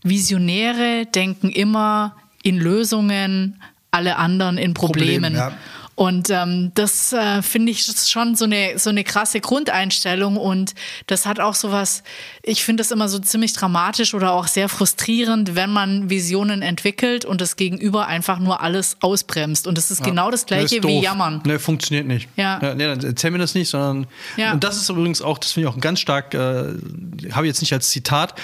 [0.03, 5.35] Visionäre denken immer in Lösungen, alle anderen in Problemen.
[5.35, 5.59] Problem, ja.
[5.97, 10.75] Und ähm, das äh, finde ich schon so eine, so eine krasse Grundeinstellung und
[11.07, 12.03] das hat auch sowas,
[12.43, 17.25] ich finde das immer so ziemlich dramatisch oder auch sehr frustrierend, wenn man Visionen entwickelt
[17.25, 19.67] und das Gegenüber einfach nur alles ausbremst.
[19.67, 21.01] Und das ist genau das Ja, gleiche wie.
[21.01, 21.41] Jammern.
[21.47, 22.29] Ne, funktioniert nicht.
[22.37, 22.61] Ja.
[22.63, 24.07] ja nee, dann erzähl mir das nicht, sondern.
[24.37, 24.53] Ja.
[24.53, 26.39] Und das ist übrigens auch, das finde ich auch ganz stark, äh,
[27.33, 28.35] habe ich jetzt nicht als Zitat,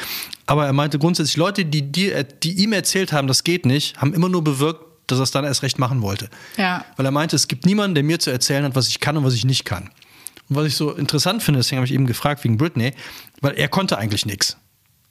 [0.47, 4.15] aber er meinte grundsätzlich, Leute, die, dir, die ihm erzählt haben, das geht nicht, haben
[4.15, 6.29] immer nur bewirkt, dass er es dann erst recht machen wollte.
[6.57, 6.85] Ja.
[6.97, 9.25] Weil er meinte, es gibt niemanden, der mir zu erzählen hat, was ich kann und
[9.25, 9.91] was ich nicht kann.
[10.49, 12.93] Und was ich so interessant finde, deswegen habe ich eben gefragt wegen Britney,
[13.41, 14.57] weil er konnte eigentlich nichts.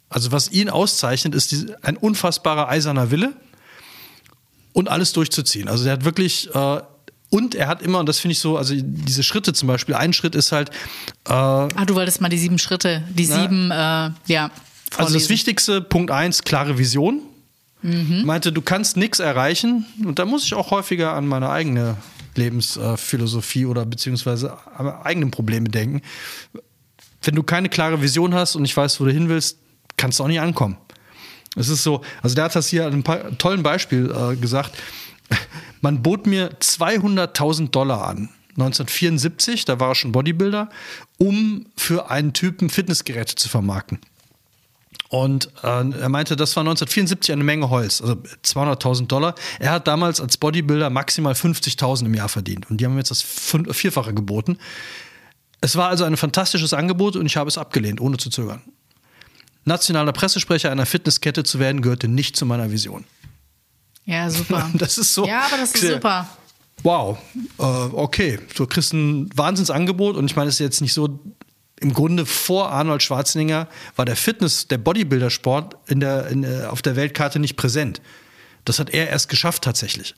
[0.10, 3.34] Also was ihn auszeichnet, ist ein unfassbarer eiserner Wille
[4.74, 5.68] und alles durchzuziehen.
[5.68, 6.82] Also er hat wirklich äh,
[7.30, 10.12] und er hat immer, und das finde ich so, also diese Schritte zum Beispiel, ein
[10.12, 10.70] Schritt ist halt,
[11.26, 13.42] äh, Ah, du wolltest mal die sieben Schritte, die Ja.
[13.42, 14.12] sieben, äh, ja.
[14.28, 14.52] also
[14.90, 15.30] das vorlesen.
[15.30, 17.22] Wichtigste, Punkt eins, klare Vision.
[18.26, 19.86] Meinte, du kannst nichts erreichen.
[20.04, 21.98] Und da muss ich auch häufiger an meine eigene
[22.36, 26.02] Lebensphilosophie oder beziehungsweise an meine eigenen Probleme denken.
[27.24, 29.58] Wenn du keine klare Vision hast und nicht weißt, wo du hin willst,
[29.98, 30.78] kannst du auch nicht ankommen.
[31.56, 34.72] Es ist so, also der hat das hier an einem tollen Beispiel äh, gesagt.
[35.82, 40.70] Man bot mir 200.000 Dollar an, 1974, da war er schon Bodybuilder,
[41.18, 44.00] um für einen Typen Fitnessgeräte zu vermarkten.
[45.10, 48.14] Und äh, er meinte, das war 1974 eine Menge Holz, also
[48.46, 49.36] 200.000 Dollar.
[49.60, 52.70] Er hat damals als Bodybuilder maximal 50.000 im Jahr verdient.
[52.70, 54.58] Und die haben ihm jetzt das Vierfache geboten.
[55.60, 58.62] Es war also ein fantastisches Angebot und ich habe es abgelehnt, ohne zu zögern.
[59.66, 63.06] Nationaler Pressesprecher einer Fitnesskette zu werden, gehörte nicht zu meiner Vision.
[64.06, 64.70] Ja, super.
[64.74, 65.28] Das ist so.
[65.28, 66.28] Ja, aber das ist super.
[66.84, 67.20] Wow,
[67.60, 71.20] äh, okay, du kriegst ein Wahnsinnsangebot und ich meine, es ist jetzt nicht so,
[71.82, 76.96] im Grunde vor Arnold Schwarzenegger war der Fitness, der Bodybuilder-Sport in der, in, auf der
[76.96, 78.02] Weltkarte nicht präsent.
[78.66, 80.16] Das hat er erst geschafft tatsächlich.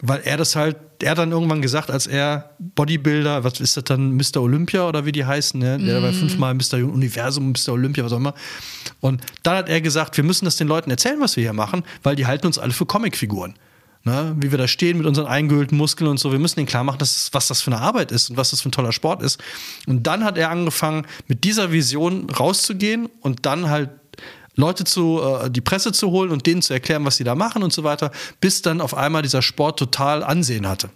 [0.00, 3.84] Weil er das halt, er hat dann irgendwann gesagt, als er Bodybuilder, was ist das
[3.84, 4.42] dann, Mr.
[4.42, 5.78] Olympia oder wie die heißen, ne?
[5.78, 6.02] der mm.
[6.02, 6.74] war fünfmal Mr.
[6.74, 7.72] Universum, Mr.
[7.72, 8.34] Olympia, was auch immer.
[9.00, 11.82] Und dann hat er gesagt, wir müssen das den Leuten erzählen, was wir hier machen,
[12.02, 13.54] weil die halten uns alle für Comicfiguren.
[14.06, 16.30] Ne, wie wir da stehen mit unseren eingehüllten Muskeln und so.
[16.30, 18.60] Wir müssen ihnen klar machen, dass, was das für eine Arbeit ist und was das
[18.60, 19.42] für ein toller Sport ist.
[19.88, 23.90] Und dann hat er angefangen, mit dieser Vision rauszugehen und dann halt
[24.54, 27.64] Leute zu, äh, die Presse zu holen und denen zu erklären, was sie da machen
[27.64, 30.88] und so weiter, bis dann auf einmal dieser Sport total Ansehen hatte.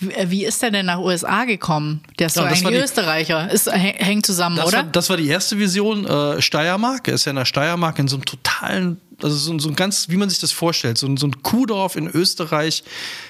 [0.00, 2.02] Wie ist der denn nach USA gekommen?
[2.18, 3.50] Der ist ja, doch eigentlich die, Österreicher.
[3.50, 4.78] Ist, hängt zusammen, das oder?
[4.78, 7.08] War, das war die erste Vision, äh, Steiermark.
[7.08, 10.08] Er ist ja in der Steiermark in so einem totalen, also so, so ein ganz,
[10.08, 12.84] wie man sich das vorstellt, so, so ein Kuhdorf in Österreich.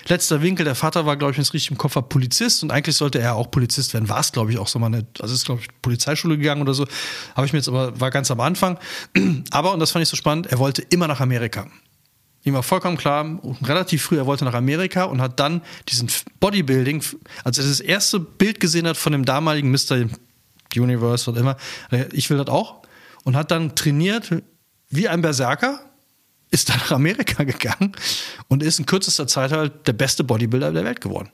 [0.09, 2.71] Letzter Winkel, der Vater war, glaube ich, wenn es richtig im Kopf habe, Polizist und
[2.71, 4.11] eigentlich sollte er auch Polizist werden.
[4.11, 6.75] War es, glaube ich, auch so mal eine, also ist, glaube ich, Polizeischule gegangen oder
[6.75, 6.87] so.
[7.35, 8.79] Habe ich mir jetzt aber, war ganz am Anfang.
[9.51, 11.67] Aber, und das fand ich so spannend, er wollte immer nach Amerika.
[12.49, 16.09] Ihm war vollkommen klar, relativ früh, er wollte nach Amerika und hat dann diesen
[16.41, 17.03] Bodybuilding,
[17.45, 20.07] als er das erste Bild gesehen hat von dem damaligen Mr.
[20.75, 21.59] Universe, was immer,
[22.11, 22.81] ich will das auch,
[23.25, 24.31] und hat dann trainiert
[24.89, 25.79] wie ein Berserker,
[26.51, 27.93] ist dann nach Amerika gegangen
[28.49, 31.29] und ist in kürzester Zeit halt der beste Bodybuilder der Welt geworden.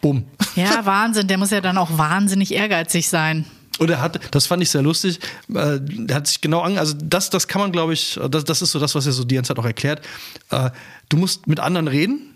[0.00, 0.24] Bumm.
[0.54, 1.26] Ja, Wahnsinn.
[1.26, 3.44] Der muss ja dann auch wahnsinnig ehrgeizig sein.
[3.80, 5.20] Und er hat, das fand ich sehr lustig,
[5.54, 8.60] äh, er hat sich genau an, also das, das kann man, glaube ich, das, das
[8.60, 10.04] ist so das, was er so die ganze Zeit auch erklärt.
[10.50, 10.68] Äh,
[11.08, 12.34] du musst mit anderen reden,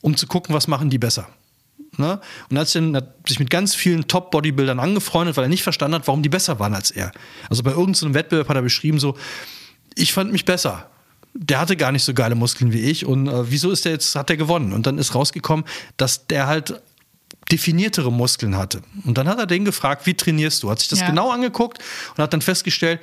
[0.00, 1.28] um zu gucken, was machen die besser.
[1.98, 2.18] Ne?
[2.48, 5.96] Und hat sich, dann, hat sich mit ganz vielen Top-Bodybuildern angefreundet, weil er nicht verstanden
[5.96, 7.12] hat, warum die besser waren als er.
[7.50, 9.18] Also bei irgendeinem Wettbewerb hat er beschrieben, so,
[9.94, 10.88] ich fand mich besser
[11.34, 14.14] der hatte gar nicht so geile Muskeln wie ich und äh, wieso ist der jetzt,
[14.16, 14.74] hat der gewonnen?
[14.74, 15.64] Und dann ist rausgekommen,
[15.96, 16.82] dass der halt
[17.50, 18.82] definiertere Muskeln hatte.
[19.04, 20.70] Und dann hat er den gefragt, wie trainierst du?
[20.70, 21.06] Hat sich das ja.
[21.06, 21.78] genau angeguckt
[22.16, 23.00] und hat dann festgestellt,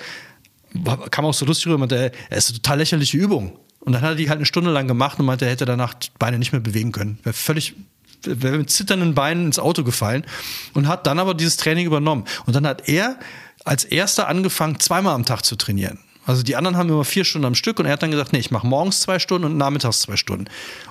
[1.11, 3.59] kam auch so lustig rüber, meinte, er ist eine total lächerliche Übung.
[3.79, 5.93] Und dann hat er die halt eine Stunde lang gemacht und meinte, er hätte danach
[5.93, 7.19] die Beine nicht mehr bewegen können.
[7.23, 7.75] Wäre völlig
[8.23, 10.25] wäre mit zitternden Beinen ins Auto gefallen
[10.73, 12.25] und hat dann aber dieses Training übernommen.
[12.45, 13.17] Und dann hat er
[13.65, 15.99] als erster angefangen, zweimal am Tag zu trainieren.
[16.25, 18.39] Also die anderen haben immer vier Stunden am Stück und er hat dann gesagt, nee,
[18.39, 20.45] ich mache morgens zwei Stunden und nachmittags zwei Stunden.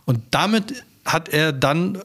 [0.05, 2.03] Und damit hat er dann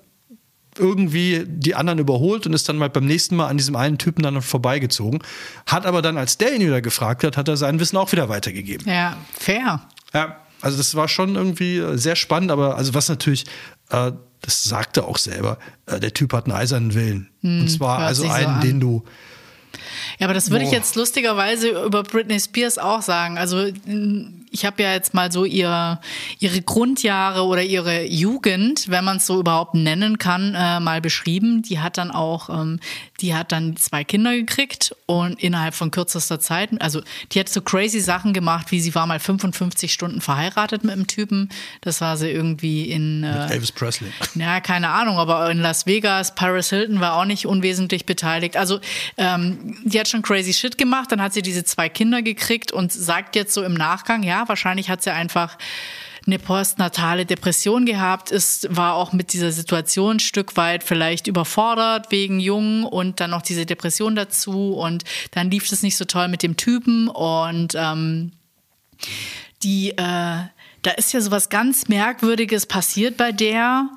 [0.77, 4.23] irgendwie die anderen überholt und ist dann mal beim nächsten Mal an diesem einen Typen
[4.23, 5.19] dann vorbeigezogen.
[5.65, 8.29] Hat aber dann, als der ihn wieder gefragt hat, hat er sein Wissen auch wieder
[8.29, 8.87] weitergegeben.
[8.87, 9.81] Ja, fair.
[10.13, 13.45] Ja, also das war schon irgendwie äh, sehr spannend, aber also was natürlich,
[13.89, 17.29] äh, das sagte auch selber, äh, der Typ hat einen eisernen Willen.
[17.41, 19.03] Hm, und zwar also einen, so den du
[20.23, 23.37] ja, aber das würde ich jetzt lustigerweise über Britney Spears auch sagen.
[23.37, 23.67] Also
[24.53, 25.99] ich habe ja jetzt mal so ihr,
[26.39, 31.63] ihre Grundjahre oder ihre Jugend, wenn man es so überhaupt nennen kann, äh, mal beschrieben.
[31.63, 32.79] Die hat dann auch, ähm,
[33.19, 37.61] die hat dann zwei Kinder gekriegt und innerhalb von kürzester Zeit, also die hat so
[37.61, 41.49] crazy Sachen gemacht, wie sie war mal 55 Stunden verheiratet mit einem Typen.
[41.81, 44.11] Das war sie irgendwie in äh, Elvis Presley.
[44.35, 48.55] Ja, keine Ahnung, aber in Las Vegas, Paris Hilton war auch nicht unwesentlich beteiligt.
[48.55, 48.79] Also
[49.17, 52.93] ähm, die hat schon crazy Shit gemacht, dann hat sie diese zwei Kinder gekriegt und
[52.93, 55.57] sagt jetzt so im Nachgang, ja, wahrscheinlich hat sie einfach
[56.25, 62.11] eine postnatale Depression gehabt, ist, war auch mit dieser Situation ein Stück weit vielleicht überfordert
[62.11, 64.73] wegen Jung und dann noch diese Depression dazu.
[64.73, 67.09] Und dann lief es nicht so toll mit dem Typen.
[67.09, 68.31] Und ähm,
[69.63, 73.89] die, äh, da ist ja sowas ganz Merkwürdiges passiert bei der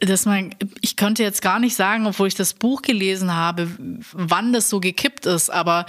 [0.00, 3.68] dass man, ich könnte jetzt gar nicht sagen, obwohl ich das Buch gelesen habe,
[4.12, 5.86] wann das so gekippt ist, aber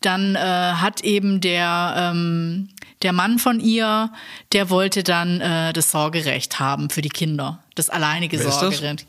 [0.00, 2.68] dann äh, hat eben der, ähm,
[3.02, 4.10] der Mann von ihr,
[4.52, 7.62] der wollte dann äh, das Sorgerecht haben für die Kinder.
[7.74, 9.06] Das alleinige Sorgerecht.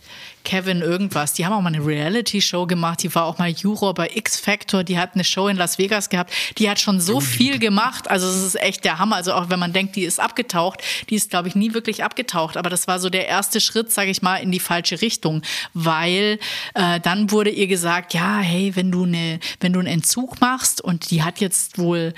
[0.48, 1.34] Kevin irgendwas.
[1.34, 3.04] Die haben auch mal eine Reality-Show gemacht.
[3.04, 4.86] Die war auch mal Juror bei X Factor.
[4.86, 6.32] Die hat eine Show in Las Vegas gehabt.
[6.58, 8.10] Die hat schon so viel gemacht.
[8.10, 9.18] Also es ist echt der Hammer.
[9.18, 12.56] Also auch wenn man denkt, die ist abgetaucht, die ist, glaube ich, nie wirklich abgetaucht.
[12.56, 15.42] Aber das war so der erste Schritt, sage ich mal, in die falsche Richtung.
[15.74, 16.40] Weil
[16.76, 20.80] äh, dann wurde ihr gesagt, ja, hey, wenn du, eine, wenn du einen Entzug machst
[20.80, 22.14] und die hat jetzt wohl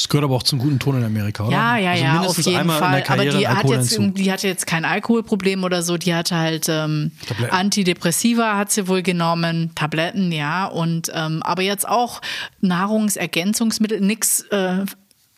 [0.00, 1.52] Das gehört aber auch zum guten Ton in Amerika, oder?
[1.52, 3.04] Ja, ja, also ja, auf jeden Fall.
[3.06, 5.98] Aber die hat, jetzt, die hatte jetzt kein Alkoholproblem oder so.
[5.98, 7.12] Die hatte halt ähm.
[7.50, 10.64] Antidepressiva hat sie wohl genommen, Tabletten, ja.
[10.64, 12.22] Und ähm, aber jetzt auch
[12.62, 14.40] Nahrungsergänzungsmittel, nix.
[14.50, 14.86] Äh,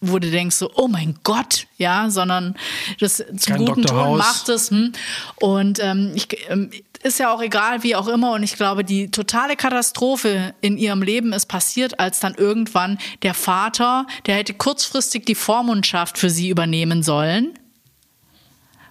[0.05, 2.57] wo du denkst so, oh mein Gott, ja, sondern
[2.99, 3.97] das zum Kein guten Dr.
[3.97, 4.19] Ton House.
[4.19, 4.71] macht es.
[4.73, 4.93] Hm.
[5.37, 6.71] Und ähm, ich, ähm,
[7.03, 8.33] ist ja auch egal, wie auch immer.
[8.33, 13.35] Und ich glaube, die totale Katastrophe in ihrem Leben ist passiert, als dann irgendwann der
[13.35, 17.59] Vater, der hätte kurzfristig die Vormundschaft für sie übernehmen sollen.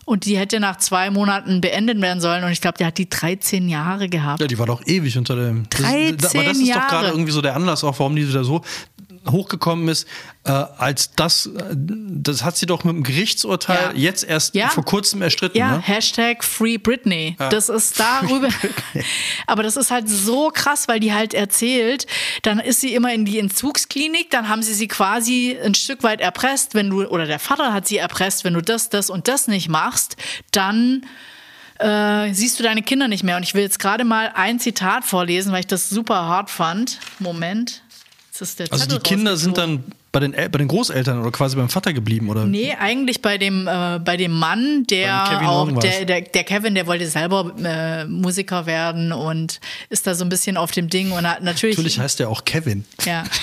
[0.04, 2.43] Und die hätte nach zwei Monaten beendet werden sollen.
[2.43, 4.41] Und ich glaube, der hat die 13 Jahre gehabt.
[4.41, 5.65] Ja, die war doch ewig unter dem.
[5.69, 6.89] Das, 13 aber das ist doch Jahre.
[6.89, 8.62] gerade irgendwie so der Anlass, auch warum die da so
[9.30, 10.08] hochgekommen ist,
[10.46, 14.00] äh, als das, äh, das hat sie doch mit dem Gerichtsurteil Ja.
[14.00, 14.70] jetzt erst Ja.
[14.70, 15.58] vor kurzem erstritten.
[15.58, 15.82] Ja, ne?
[15.82, 17.36] Hashtag Free Britney.
[17.52, 18.50] Das ist darüber.
[19.48, 22.08] Aber das ist halt so krass, weil die halt erzählt,
[22.42, 26.22] dann ist sie immer in die Entzugsklinik, dann haben sie sie quasi ein Stück weit
[26.22, 29.48] erpresst, wenn du, oder der Vater hat sie erpresst, wenn du das, das und das
[29.48, 30.16] nicht machst,
[30.52, 31.06] dann
[31.80, 33.38] äh, siehst du deine Kinder nicht mehr.
[33.38, 37.00] Und ich will jetzt gerade mal ein Zitat vorlesen, weil ich das super hart fand.
[37.20, 37.82] Moment.
[38.41, 41.56] Ist der Also die Kinder sind dann bei den, El bei den Großeltern oder quasi
[41.56, 42.45] beim Vater geblieben, oder?
[42.45, 46.75] Nee, eigentlich bei dem, äh, bei dem Mann, der Kevin auch, der, der, der Kevin,
[46.75, 51.12] der wollte selber äh, Musiker werden und ist da so ein bisschen auf dem Ding
[51.12, 51.77] und hat natürlich.
[51.77, 52.86] Natürlich heißt er auch Kevin.
[53.06, 53.23] ja.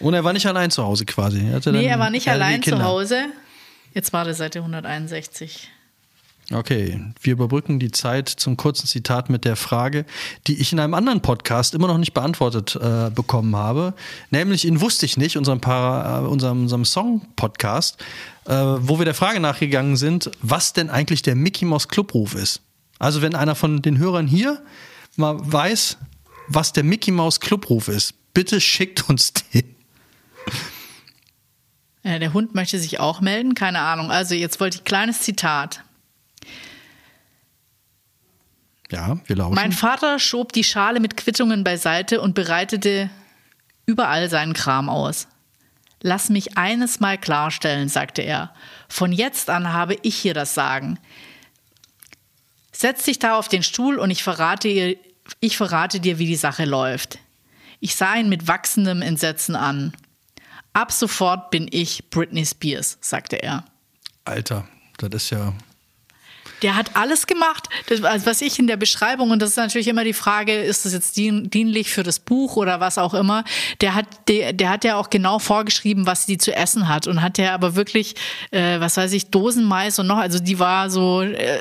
[0.00, 1.40] Und er war nicht allein zu Hause quasi.
[1.46, 2.78] Er Nee, er war nicht allein Kinder.
[2.78, 3.26] zu Hause.
[3.92, 5.68] Jetzt war der Seite 161.
[6.52, 10.04] Okay, wir überbrücken die Zeit zum kurzen Zitat mit der Frage,
[10.48, 13.94] die ich in einem anderen Podcast immer noch nicht beantwortet äh, bekommen habe.
[14.30, 18.04] Nämlich in Wusste ich nicht, unserem, äh, unserem, unserem Song-Podcast,
[18.46, 22.62] äh, wo wir der Frage nachgegangen sind, was denn eigentlich der Mickey Mouse Clubruf ist.
[22.98, 24.60] Also wenn einer von den Hörern hier
[25.14, 25.98] mal weiß,
[26.48, 29.76] was der Mickey Mouse Clubruf ist, bitte schickt uns den.
[32.02, 34.10] Äh, der Hund möchte sich auch melden, keine Ahnung.
[34.10, 35.84] Also jetzt wollte ich kleines Zitat.
[38.90, 39.54] Ja, wir lauschen.
[39.54, 43.10] Mein Vater schob die Schale mit Quittungen beiseite und bereitete
[43.86, 45.28] überall seinen Kram aus.
[46.02, 48.54] Lass mich eines mal klarstellen, sagte er.
[48.88, 50.98] Von jetzt an habe ich hier das Sagen.
[52.72, 54.96] Setz dich da auf den Stuhl und ich verrate, ihr,
[55.40, 57.18] ich verrate dir, wie die Sache läuft.
[57.80, 59.92] Ich sah ihn mit wachsendem Entsetzen an.
[60.72, 63.64] Ab sofort bin ich Britney Spears, sagte er.
[64.24, 65.52] Alter, das ist ja.
[66.62, 69.88] Der hat alles gemacht, das, also was ich in der Beschreibung, und das ist natürlich
[69.88, 73.44] immer die Frage, ist das jetzt dien, dienlich für das Buch oder was auch immer,
[73.80, 77.22] der hat, der, der hat ja auch genau vorgeschrieben, was sie zu essen hat und
[77.22, 78.14] hat ja aber wirklich,
[78.50, 81.60] äh, was weiß ich, Dosenmais und noch, also die war so, äh,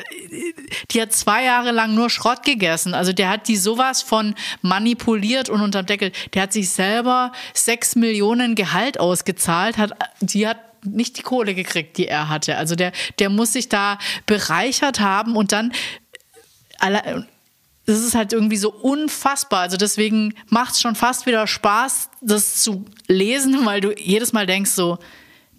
[0.92, 2.94] die hat zwei Jahre lang nur Schrott gegessen.
[2.94, 6.12] Also der hat die sowas von manipuliert und unterm Deckel.
[6.34, 11.98] Der hat sich selber sechs Millionen Gehalt ausgezahlt, hat, die hat nicht die Kohle gekriegt,
[11.98, 12.58] die er hatte.
[12.58, 15.72] Also der, der muss sich da bereichert haben und dann
[17.86, 19.62] das ist halt irgendwie so unfassbar.
[19.62, 24.46] Also deswegen macht es schon fast wieder Spaß, das zu lesen, weil du jedes Mal
[24.46, 25.00] denkst so,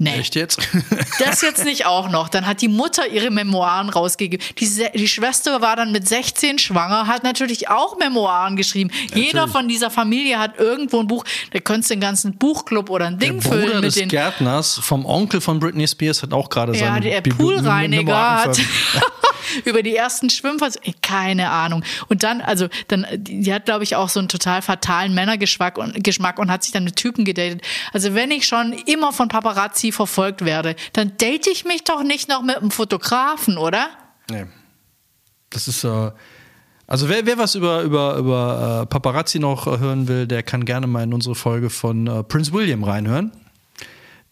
[0.00, 0.58] nee, Echt jetzt?
[1.20, 2.28] das jetzt nicht auch noch.
[2.28, 4.44] Dann hat die Mutter ihre Memoiren rausgegeben.
[4.58, 8.90] Die, die Schwester war dann mit 16 schwanger, hat natürlich auch Memoiren geschrieben.
[9.14, 11.24] Jeder von dieser Familie hat irgendwo ein Buch.
[11.52, 14.08] Da könntest du den ganzen Buchclub oder ein Der Ding Bruder füllen des mit den.
[14.08, 18.58] Gärtners vom Onkel von Britney Spears hat auch gerade Ja, seine der Bibli- Poolreiniger hat
[19.64, 21.82] über die ersten Schwimmfahrt, keine Ahnung.
[22.08, 25.76] Und dann, also, dann, die die hat, glaube ich, auch so einen total fatalen Männergeschmack
[25.78, 27.62] und, Geschmack und hat sich dann mit Typen gedatet.
[27.92, 32.28] Also, wenn ich schon immer von Paparazzi verfolgt werde, dann date ich mich doch nicht
[32.28, 33.88] noch mit einem Fotografen, oder?
[34.30, 34.46] Nee.
[35.50, 36.10] Das ist äh,
[36.90, 40.64] also wer, wer was über, über, über äh, Paparazzi noch äh, hören will, der kann
[40.64, 43.30] gerne mal in unsere Folge von äh, Prince William reinhören.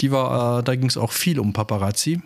[0.00, 2.20] Die war, äh, da ging es auch viel um Paparazzi.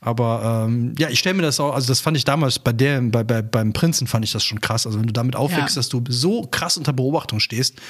[0.00, 3.02] Aber ähm, ja, ich stelle mir das auch, also das fand ich damals bei der,
[3.02, 4.86] bei, bei, beim Prinzen fand ich das schon krass.
[4.86, 5.80] Also wenn du damit aufwächst, Ja.
[5.80, 7.80] dass du so krass unter Beobachtung stehst.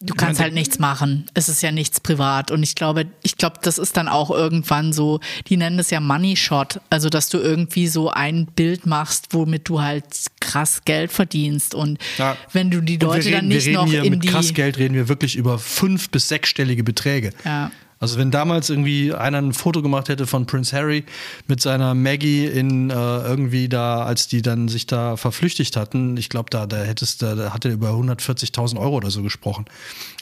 [0.00, 1.26] Du kannst halt nichts machen.
[1.34, 2.52] Es ist ja nichts privat.
[2.52, 5.98] Und ich glaube, ich glaube, das ist dann auch irgendwann so, die nennen das ja
[5.98, 6.80] Money Shot.
[6.88, 10.04] Also, dass du irgendwie so ein Bild machst, womit du halt
[10.40, 11.74] krass Geld verdienst.
[11.74, 12.36] Und Ja.
[12.52, 14.28] wenn du die Leute reden, dann nicht wir reden noch hier in mit die.
[14.28, 17.32] krass Geld reden wir wirklich über fünf bis sechsstellige Beträge.
[17.44, 17.72] Ja.
[18.00, 21.04] Also wenn damals irgendwie einer ein Foto gemacht hätte von Prince Harry
[21.46, 26.28] mit seiner Maggie in äh, irgendwie da, als die dann sich da verflüchtigt hatten, ich
[26.28, 29.64] glaube, da, da hättest da, da hat er über 140.000 Euro oder so gesprochen.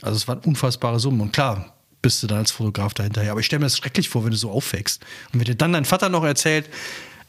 [0.03, 1.21] Also es waren unfassbare Summen.
[1.21, 3.33] Und klar, bist du dann als Fotograf dahinterher.
[3.33, 5.03] Aber ich stelle mir das schrecklich vor, wenn du so aufwächst.
[5.33, 6.69] Und wenn dir dann dein Vater noch erzählt,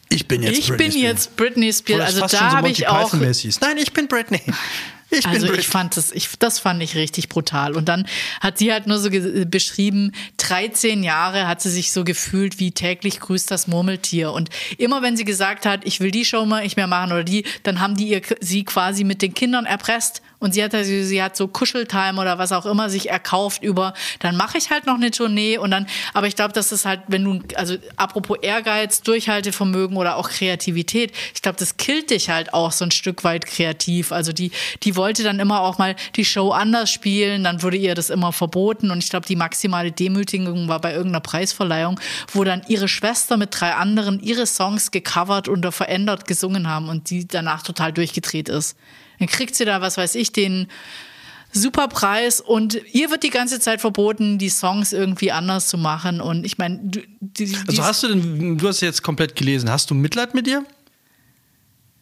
[0.08, 1.02] ich bin jetzt Ich Britney bin Spears.
[1.12, 2.16] jetzt Britney Spears.
[2.16, 3.12] Also da habe ich auch.
[3.12, 4.40] Nein, ich bin Britney.
[5.18, 7.76] Ich also ich fand das, ich, das fand ich richtig brutal.
[7.76, 8.06] Und dann
[8.40, 9.08] hat sie halt nur so
[9.46, 14.32] beschrieben, 13 Jahre hat sie sich so gefühlt wie täglich grüßt das Murmeltier.
[14.32, 17.24] Und immer wenn sie gesagt hat, ich will die Show mal nicht mehr machen oder
[17.24, 20.22] die, dann haben die ihr, sie quasi mit den Kindern erpresst.
[20.40, 23.92] Und sie hat, also, sie hat so Kuscheltime oder was auch immer sich erkauft über,
[24.20, 27.00] dann mache ich halt noch eine Tournee und dann, aber ich glaube, das ist halt,
[27.08, 32.54] wenn du, also apropos Ehrgeiz, Durchhaltevermögen oder auch Kreativität, ich glaube, das killt dich halt
[32.54, 34.12] auch so ein Stück weit kreativ.
[34.12, 34.52] Also die,
[34.84, 38.32] die wollte dann immer auch mal die Show anders spielen, dann wurde ihr das immer
[38.32, 41.98] verboten und ich glaube, die maximale Demütigung war bei irgendeiner Preisverleihung,
[42.34, 47.08] wo dann ihre Schwester mit drei anderen ihre Songs gecovert oder verändert gesungen haben und
[47.08, 48.76] die danach total durchgedreht ist.
[49.18, 50.68] Dann kriegt sie da, was weiß ich, den
[51.52, 56.20] Superpreis und ihr wird die ganze Zeit verboten, die Songs irgendwie anders zu machen.
[56.20, 56.90] Und ich meine,
[57.66, 60.64] Also hast du denn, du hast jetzt komplett gelesen, hast du Mitleid mit dir?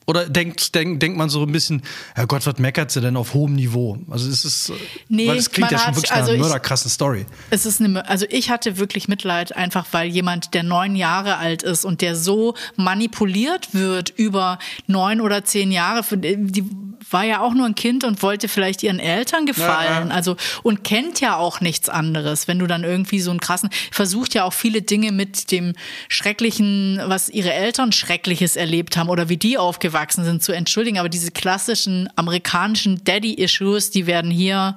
[0.09, 1.83] Oder denkt, denkt, denkt man so ein bisschen,
[2.15, 3.99] Herr Gott, was meckert sie denn auf hohem Niveau?
[4.09, 4.73] Also es ist,
[5.09, 7.27] Nee, weil es klingt ja schon hat- wirklich nach also einer ich- mörderkrassen Story.
[7.51, 11.65] Es ist eine, also ich hatte wirklich Mitleid, einfach weil jemand, der neun Jahre alt
[11.65, 16.65] ist und der so manipuliert wird über neun oder zehn Jahre, für- die
[17.11, 20.15] war ja auch nur ein Kind und wollte vielleicht ihren Eltern gefallen, Ja, ja.
[20.15, 22.49] also und kennt ja auch nichts anderes.
[22.49, 25.75] Wenn du dann irgendwie so einen krassen, versucht ja auch viele Dinge mit dem
[26.09, 30.99] Schrecklichen, was ihre Eltern Schreckliches erlebt haben oder wie die aufgewachsen sind, zu entschuldigen.
[30.99, 34.77] Aber diese klassischen amerikanischen Daddy-Issues, die werden hier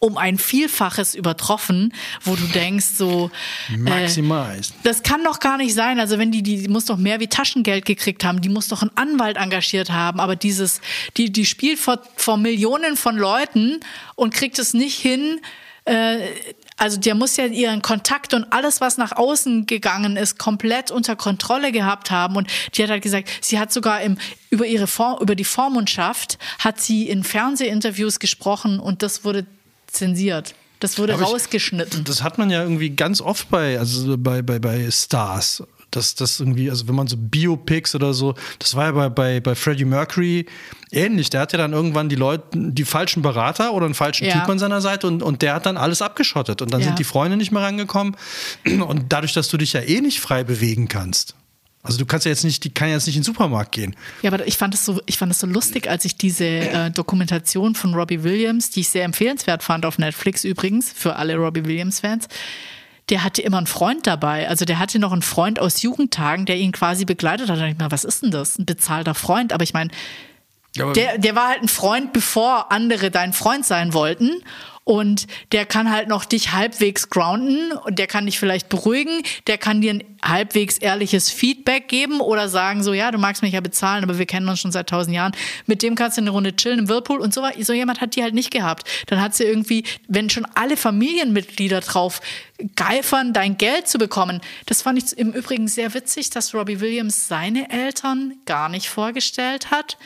[0.00, 1.92] um ein Vielfaches übertroffen,
[2.24, 3.30] wo du denkst so,
[3.70, 4.72] äh, Maximize.
[4.82, 6.00] das kann doch gar nicht sein.
[6.00, 8.96] Also wenn die, die muss doch mehr wie Taschengeld gekriegt haben, die muss doch einen
[8.96, 10.18] Anwalt engagiert haben.
[10.18, 10.80] Aber dieses,
[11.18, 13.80] die, die spielt vor, vor Millionen von Leuten
[14.14, 15.40] und kriegt es nicht hin.
[15.84, 16.28] Äh,
[16.80, 21.14] also der muss ja ihren Kontakt und alles, was nach außen gegangen ist, komplett unter
[21.14, 22.36] Kontrolle gehabt haben.
[22.36, 24.16] Und die hat halt gesagt, sie hat sogar im,
[24.48, 29.44] über ihre Vor über die Vormundschaft hat sie in Fernsehinterviews gesprochen und das wurde
[29.88, 30.54] zensiert.
[30.80, 32.04] Das wurde Aber ich- rausgeschnitten.
[32.04, 35.62] Das hat man ja irgendwie ganz oft bei, also bei, bei, bei Stars.
[35.90, 39.40] Dass das irgendwie, also wenn man so Biopics oder so, das war ja bei, bei,
[39.40, 40.46] bei Freddie Mercury
[40.92, 41.30] ähnlich.
[41.30, 44.34] Der hat ja dann irgendwann die Leute, die falschen Berater oder einen falschen Ja.
[44.40, 46.62] Typ an seiner Seite und, und der hat dann alles abgeschottet.
[46.62, 46.86] Und dann Ja.
[46.88, 48.16] sind die Freunde nicht mehr rangekommen.
[48.64, 51.34] Und dadurch, dass du dich ja eh nicht frei bewegen kannst.
[51.82, 53.96] Also du kannst ja jetzt nicht, die kann ja jetzt nicht in den Supermarkt gehen.
[54.20, 56.90] Ja, aber ich fand es so, ich fand es so lustig, als ich diese äh,
[56.90, 61.64] Dokumentation von Robbie Williams, die ich sehr empfehlenswert fand auf Netflix übrigens für alle Robbie
[61.64, 62.28] Williams Fans.
[63.10, 64.48] Der hatte immer einen Freund dabei.
[64.48, 67.56] Also der hatte noch einen Freund aus Jugendtagen, der ihn quasi begleitet hat.
[67.56, 68.58] Da dachte ich mir, was ist denn das?
[68.58, 69.52] Ein bezahlter Freund.
[69.52, 69.90] Aber ich meine,
[70.76, 74.42] der, der war halt ein Freund, bevor andere dein Freund sein wollten.
[74.84, 79.58] Und der kann halt noch dich halbwegs grounden und der kann dich vielleicht beruhigen, der
[79.58, 83.60] kann dir ein halbwegs ehrliches Feedback geben oder sagen so, ja, du magst mich ja
[83.60, 85.32] bezahlen, aber wir kennen uns schon seit tausend Jahren.
[85.66, 88.22] Mit dem kannst du eine Runde chillen im Whirlpool und so, so jemand hat die
[88.22, 88.88] halt nicht gehabt.
[89.06, 92.20] Dann hat sie irgendwie, wenn schon alle Familienmitglieder drauf
[92.76, 94.40] geifern, dein Geld zu bekommen.
[94.66, 99.70] Das fand ich im Übrigen sehr witzig, dass Robbie Williams seine Eltern gar nicht vorgestellt
[99.70, 99.96] hat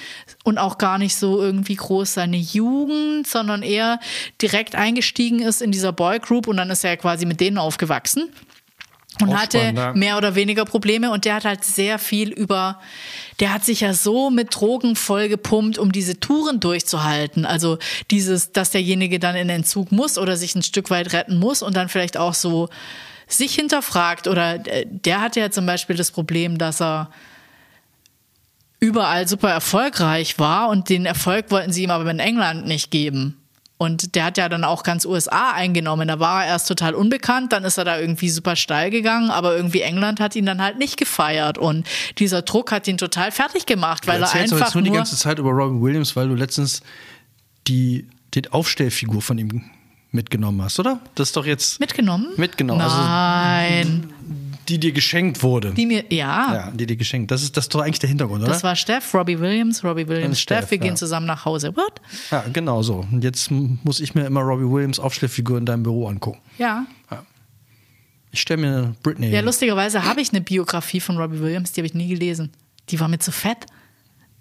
[0.44, 3.98] und auch gar nicht so irgendwie groß seine Jugend, sondern eher
[4.40, 8.30] direkt eingestiegen ist in dieser Boygroup und dann ist er quasi mit denen aufgewachsen
[9.20, 9.92] und Auch hatte spannend, ja.
[9.94, 12.80] mehr oder weniger Probleme und der hat halt sehr viel über,
[13.40, 17.46] der hat sich ja so mit Drogen vollgepumpt, um diese Touren durchzuhalten.
[17.46, 17.78] Also
[18.10, 21.76] dieses, dass derjenige dann in Entzug muss oder sich ein Stück weit retten muss und
[21.76, 22.68] dann vielleicht auch so
[23.26, 27.10] sich hinterfragt oder äh, der hatte ja zum Beispiel das Problem, dass er
[28.80, 33.43] überall super erfolgreich war und den Erfolg wollten sie ihm aber in England nicht geben.
[33.84, 36.08] Und der hat ja dann auch ganz USA eingenommen.
[36.08, 39.56] Da war er erst total unbekannt, dann ist er da irgendwie super steil gegangen, aber
[39.56, 41.58] irgendwie England hat ihn dann halt nicht gefeiert.
[41.58, 41.86] Und
[42.18, 44.82] dieser Druck hat ihn total fertig gemacht, weil du er erzählst doch einfach jetzt nur
[44.82, 46.82] die ganze Zeit über Robin Williams, weil du letztens
[47.66, 49.70] die, die Aufstellfigur von ihm
[50.14, 51.00] mitgenommen hast, oder?
[51.16, 52.28] Das ist doch jetzt mitgenommen.
[52.36, 52.80] mitgenommen.
[52.80, 54.13] Also Nein,
[54.68, 55.72] die dir geschenkt wurde.
[55.72, 57.30] die mir, ja, ja, die dir geschenkt.
[57.30, 58.52] Das ist, das ist doch eigentlich der Hintergrund, oder?
[58.52, 60.84] das war Steff, Robbie Williams, Robbie Williams, Steff, Steff, wir ja.
[60.84, 61.76] gehen zusammen nach Hause.
[61.76, 62.00] What?
[62.30, 63.06] ja, genau so.
[63.10, 66.40] Und jetzt muss ich mir immer Robbie Williams Aufstellfigur in deinem Büro angucken.
[66.58, 66.86] Ja.
[68.30, 69.30] Ich stelle mir Britney.
[69.30, 72.50] Ja, lustigerweise habe ich eine Biografie von Robbie Williams, die habe ich nie gelesen.
[72.88, 73.66] Die war mir zu fett.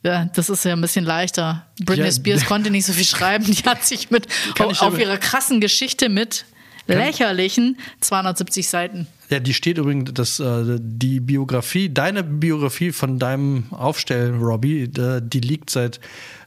[0.02, 1.68] Ja, das ist ja ein bisschen leichter.
[1.80, 2.12] Britney Ja.
[2.12, 3.46] Spears konnte nicht so viel schreiben.
[3.46, 4.28] Die hat sich mit
[4.60, 6.46] auf, auf ihrer krassen Geschichte mit
[6.88, 9.08] lächerlichen 270 Seiten.
[9.30, 15.22] Ja, die steht übrigens, dass äh, die Biografie, deine Biografie von deinem Aufstellen, Robbie, äh,
[15.24, 16.00] die liegt seit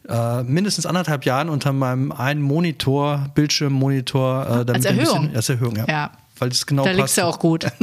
[0.08, 4.44] äh, mindestens anderthalb Jahren unter meinem einen Monitor, Bildschirmmonitor.
[4.44, 5.20] Äh, damit Als Erhöhung?
[5.22, 5.84] Bisschen, als Erhöhung, ja.
[5.88, 6.10] Ja.
[6.38, 7.00] Weil es genau da passt.
[7.00, 7.66] liegst du auch gut.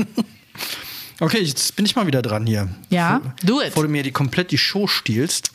[1.20, 2.68] Okay, jetzt bin ich mal wieder dran hier.
[2.90, 3.68] Ja, Vor- do it.
[3.68, 5.52] Bevor du mir die komplett die Show stiehlst.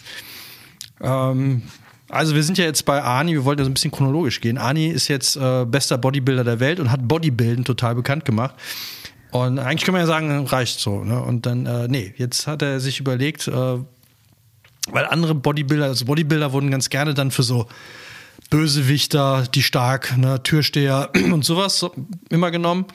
[1.01, 1.63] Ähm,
[2.11, 4.57] Also wir sind ja jetzt bei Ani, wir wollten ja so ein bisschen chronologisch gehen.
[4.57, 8.55] Ani ist jetzt äh, bester Bodybuilder der Welt und hat Bodybuilden total bekannt gemacht.
[9.31, 11.05] Und eigentlich kann man ja sagen, reicht so.
[11.05, 11.21] Ne?
[11.21, 16.53] Und dann, äh, nee, jetzt hat er sich überlegt, äh, weil andere Bodybuilder, also Bodybuilder
[16.53, 17.67] wurden ganz gerne dann für so
[18.51, 21.85] Bösewichter, die stark, ne, Türsteher und sowas
[22.31, 22.87] immer genommen.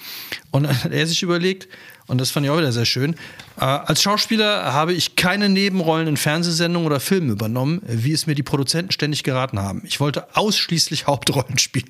[0.52, 1.68] Und dann hat er sich überlegt,
[2.08, 3.14] und das fand ich auch wieder sehr schön,
[3.60, 8.36] äh, als Schauspieler habe ich keine Nebenrollen in Fernsehsendungen oder Filmen übernommen, wie es mir
[8.36, 9.84] die Produzenten ständig geraten haben.
[9.86, 11.90] Ich wollte ausschließlich Hauptrollen spielen.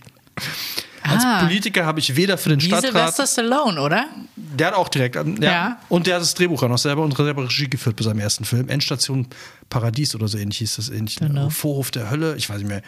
[1.04, 1.44] Als Ah.
[1.44, 2.92] Politiker habe ich weder für den Wie Stadtrat.
[3.16, 4.06] Sylvester Stallone, oder?
[4.36, 5.16] Der hat auch direkt.
[5.16, 5.52] ähm, Ja.
[5.52, 5.80] Ja.
[5.90, 8.46] Und der hat das Drehbuch auch noch selber und selber Regie geführt bei seinem ersten
[8.46, 8.70] Film.
[8.70, 9.28] Endstation
[9.70, 11.18] Paradies oder so ähnlich hieß das ähnlich.
[11.18, 11.50] Genau.
[11.50, 12.82] Vorhof der Hölle, ich weiß nicht mehr.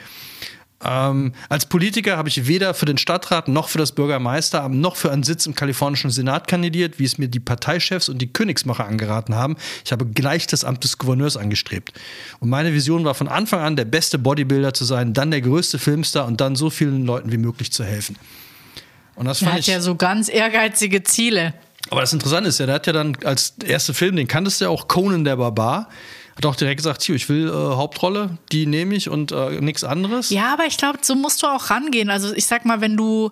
[0.83, 5.11] Ähm, als Politiker habe ich weder für den Stadtrat noch für das Bürgermeisteramt noch für
[5.11, 9.35] einen Sitz im kalifornischen Senat kandidiert, wie es mir die Parteichefs und die Königsmacher angeraten
[9.35, 9.55] haben.
[9.85, 11.93] Ich habe gleich das Amt des Gouverneurs angestrebt.
[12.39, 15.79] Und meine Vision war von Anfang an, der beste Bodybuilder zu sein, dann der größte
[15.79, 18.17] Filmstar und dann so vielen Leuten wie möglich zu helfen.
[19.15, 19.67] Und das Er fand hat ich.
[19.67, 21.53] ja so ganz ehrgeizige Ziele.
[21.89, 24.65] Aber das Interessante ist ja, der hat ja dann als erster Film, den kanntest du
[24.65, 25.87] ja auch, Conan der Barbar,
[26.35, 29.83] hat auch direkt gesagt, hier, ich will äh, Hauptrolle, die nehme ich und äh, nichts
[29.83, 30.29] anderes.
[30.29, 32.09] Ja, aber ich glaube, so musst du auch rangehen.
[32.09, 33.31] Also ich sag mal, wenn du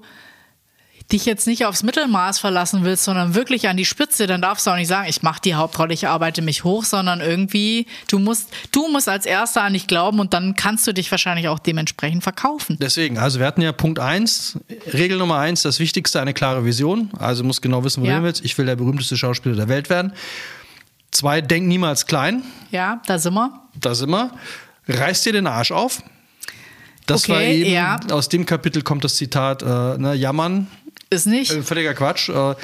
[1.12, 4.72] dich jetzt nicht aufs Mittelmaß verlassen willst, sondern wirklich an die Spitze, dann darfst du
[4.72, 8.50] auch nicht sagen, ich mache die Hauptrolle, ich arbeite mich hoch, sondern irgendwie, du musst,
[8.72, 12.24] du musst als Erster an dich glauben und dann kannst du dich wahrscheinlich auch dementsprechend
[12.24, 12.78] verkaufen.
[12.82, 14.60] Deswegen, also wir hatten ja Punkt 1,
[14.94, 17.12] Regel Nummer 1, das Wichtigste, eine klare Vision.
[17.20, 18.14] Also musst genau wissen, wo Ja.
[18.14, 18.46] du hin willst.
[18.46, 20.14] Ich will der berühmteste Schauspieler der Welt werden.
[21.14, 22.44] Zwei, denk niemals klein.
[22.72, 23.52] Ja, da sind wir.
[23.80, 24.32] Da sind wir.
[24.88, 26.02] Reiß dir den Arsch auf.
[27.06, 28.00] Das Okay, war eben, ja.
[28.12, 29.66] aus dem Kapitel kommt das Zitat, äh,
[29.98, 30.68] ne, jammern,
[31.10, 31.52] Ist nicht.
[31.52, 32.30] Äh, völliger Quatsch.
[32.30, 32.56] Äh,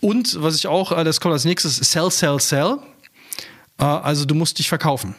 [0.00, 2.78] Und was ich auch, äh, das kommt als nächstes, Sell, Sell, Sell.
[3.78, 5.14] Äh, Also du musst dich verkaufen.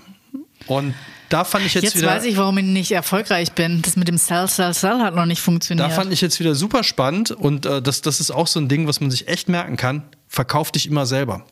[0.68, 0.94] Und
[1.30, 2.08] da fand ich jetzt, Jetzt wieder.
[2.08, 3.82] weiß ich, warum ich nicht erfolgreich bin.
[3.82, 5.90] Das mit dem Sell, Sell, Sell hat noch nicht funktioniert.
[5.90, 8.68] Da fand ich jetzt wieder super spannend und äh, das, das ist auch so ein
[8.70, 10.04] Ding, was man sich echt merken kann.
[10.28, 11.46] Verkauf dich immer selber.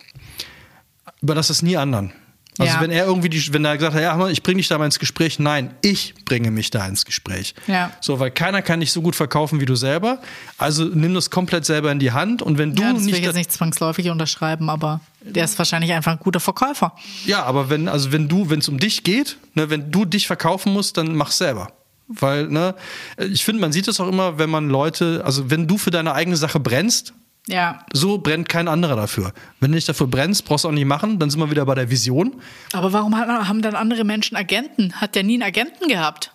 [1.23, 2.11] Überlass es nie anderen.
[2.59, 2.81] Also Ja.
[2.81, 4.99] wenn er irgendwie, die, wenn er gesagt hat, ja, ich bringe dich da mal ins
[4.99, 7.55] Gespräch, nein, ich bringe mich da ins Gespräch.
[7.65, 7.91] Ja.
[7.99, 10.19] So, weil keiner kann dich so gut verkaufen wie du selber.
[10.59, 13.17] Also nimm das komplett selber in die Hand und wenn du ja, das will nicht,
[13.19, 16.93] ich jetzt nicht zwangsläufig unterschreiben, aber der ist wahrscheinlich einfach ein guter Verkäufer.
[17.25, 20.27] Ja, aber wenn, also wenn du, wenn es um dich geht, ne, wenn du dich
[20.27, 21.71] verkaufen musst, dann mach selber.
[22.07, 22.75] Weil, ne,
[23.17, 26.13] ich finde, man sieht es auch immer, wenn man Leute, also wenn du für deine
[26.13, 27.13] eigene Sache brennst,
[27.47, 27.85] Ja.
[27.91, 29.33] so brennt kein anderer dafür.
[29.59, 31.75] Wenn du nicht dafür brennst, brauchst du auch nicht machen, dann sind wir wieder bei
[31.75, 32.35] der Vision.
[32.71, 34.93] Aber warum haben dann andere Menschen Agenten?
[34.93, 36.31] Hat der nie einen Agenten gehabt?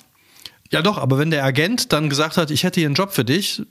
[0.71, 3.25] Ja doch, aber wenn der Agent dann gesagt hat, ich hätte hier einen Job für
[3.25, 3.63] dich,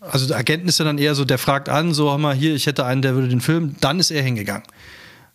[0.00, 2.54] also der Agent ist ja dann eher so, der fragt an, so, hör mal, hier,
[2.54, 4.64] ich hätte einen, der würde den Film, dann ist er hingegangen.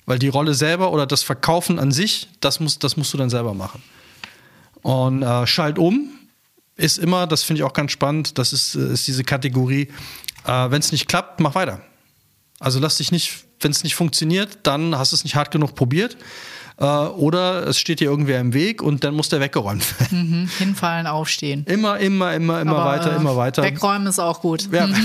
[0.06, 3.30] Weil die Rolle selber oder das Verkaufen an sich, das, muss, das musst du dann
[3.30, 3.82] selber machen.
[4.82, 6.10] Und äh, Schalt um
[6.76, 9.88] ist immer, das finde ich auch ganz spannend, das ist, äh, ist diese Kategorie,
[10.46, 11.82] äh, wenn es nicht klappt, mach weiter.
[12.60, 15.76] Also lass dich nicht, wenn es nicht funktioniert, dann hast du es nicht hart genug
[15.76, 16.18] probiert.
[16.80, 20.42] Äh, oder es steht dir irgendwer im Weg und dann muss der weggeräumt werden.
[20.44, 20.50] Mhm.
[20.60, 21.66] Hinfallen, aufstehen.
[21.66, 23.64] Immer, immer, immer, immer Aber, weiter, äh, immer weiter.
[23.64, 24.70] Wegräumen ist auch gut.
[24.72, 24.88] Ja.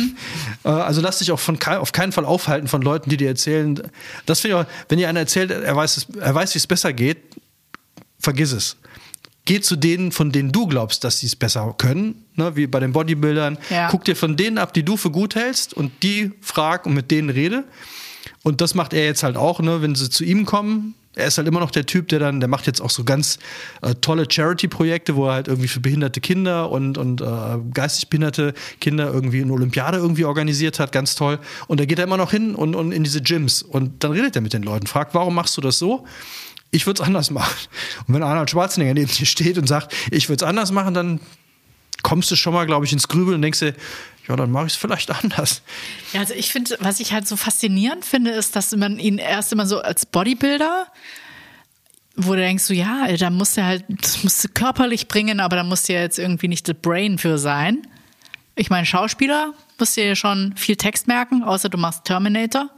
[0.65, 3.83] Äh, Also lass dich auch von auf keinen Fall aufhalten von Leuten, die dir erzählen.
[4.27, 6.67] Das finde ich auch, wenn dir einer erzählt, er weiß, es- er weiß, wie es
[6.69, 7.19] besser geht,
[8.21, 8.77] vergiss es.
[9.45, 12.79] Geh zu denen, von denen du glaubst, dass sie es besser können, ne, wie bei
[12.79, 13.59] den Bodybuildern.
[13.71, 13.89] Ja.
[13.91, 17.11] Guck dir von denen ab, die du für gut hältst und die frag und mit
[17.11, 17.65] denen rede.
[18.45, 20.95] Und das macht er jetzt halt auch, ne, wenn sie zu ihm kommen.
[21.15, 23.39] Er ist halt immer noch der Typ, der dann, der macht jetzt auch so ganz
[23.83, 27.25] äh, tolle Charity-Projekte, wo er halt irgendwie für behinderte Kinder und, und äh,
[27.75, 31.39] geistig behinderte Kinder irgendwie eine Olympiade irgendwie organisiert hat, ganz toll.
[31.67, 34.37] Und da geht er immer noch hin und, und in diese Gyms und dann redet
[34.37, 36.07] er mit den Leuten, fragt, warum machst du das so?
[36.73, 37.55] Ich würde es anders machen.
[38.09, 41.21] Und wenn Arnold Schwarzenegger neben dir steht und sagt, ich würde es anders machen, dann
[42.03, 43.75] kommst du schon mal, glaube ich, ins Grübeln und denkst dir,
[44.29, 45.63] ja, dann mache ich es vielleicht anders.
[46.13, 49.53] Ja, also ich finde, was ich halt so faszinierend finde, ist, dass man ihn erst
[49.53, 50.87] immer so als Bodybuilder,
[52.17, 55.57] wo du denkst, so, ja, da musst du halt, das musst du körperlich bringen, aber
[55.57, 57.87] da musst du ja jetzt irgendwie nicht das Brain für sein.
[58.55, 62.71] Ich meine, Schauspieler musst du ja schon viel Text merken, außer du machst Terminator.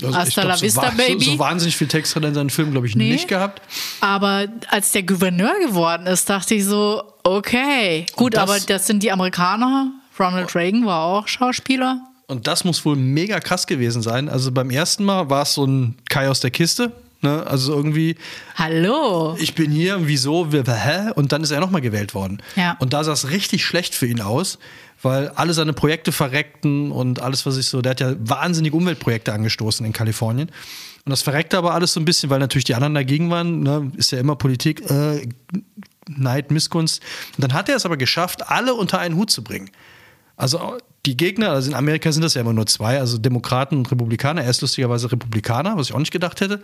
[0.00, 1.24] Also ich Hasta glaub, la so, vista, wa- baby.
[1.24, 3.12] So, so wahnsinnig viel Text hat er in seinen Film, glaube ich, Nee.
[3.12, 3.60] nicht gehabt.
[4.00, 9.02] Aber als der Gouverneur geworden ist, dachte ich so, okay, gut, das- aber das sind
[9.02, 9.92] die Amerikaner.
[10.18, 12.00] Ronald Reagan war auch Schauspieler.
[12.26, 14.28] Und das muss wohl mega krass gewesen sein.
[14.28, 16.92] Also beim ersten Mal war es so ein Kai aus der Kiste.
[17.22, 17.46] Ne?
[17.46, 18.16] Also irgendwie,
[18.56, 19.36] Hallo.
[19.38, 21.12] ich bin hier, wieso, hä?
[21.14, 22.42] Und dann ist er nochmal gewählt worden.
[22.56, 22.76] Ja.
[22.80, 24.58] Und da sah es richtig schlecht für ihn aus,
[25.02, 29.32] weil alle seine Projekte verreckten und alles, was ich so, der hat ja wahnsinnige Umweltprojekte
[29.32, 30.48] angestoßen in Kalifornien.
[31.04, 33.60] Und das verreckte aber alles so ein bisschen, weil natürlich die anderen dagegen waren.
[33.60, 33.92] Ne?
[33.96, 35.28] Ist ja immer Politik, äh,
[36.08, 37.02] Neid, Missgunst.
[37.36, 39.70] Und dann hat er es aber geschafft, alle unter einen Hut zu bringen.
[40.36, 43.90] Also die Gegner, also in Amerika sind das ja immer nur zwei, also Demokraten und
[43.90, 44.42] Republikaner.
[44.42, 46.62] Er ist lustigerweise Republikaner, was ich auch nicht gedacht hätte.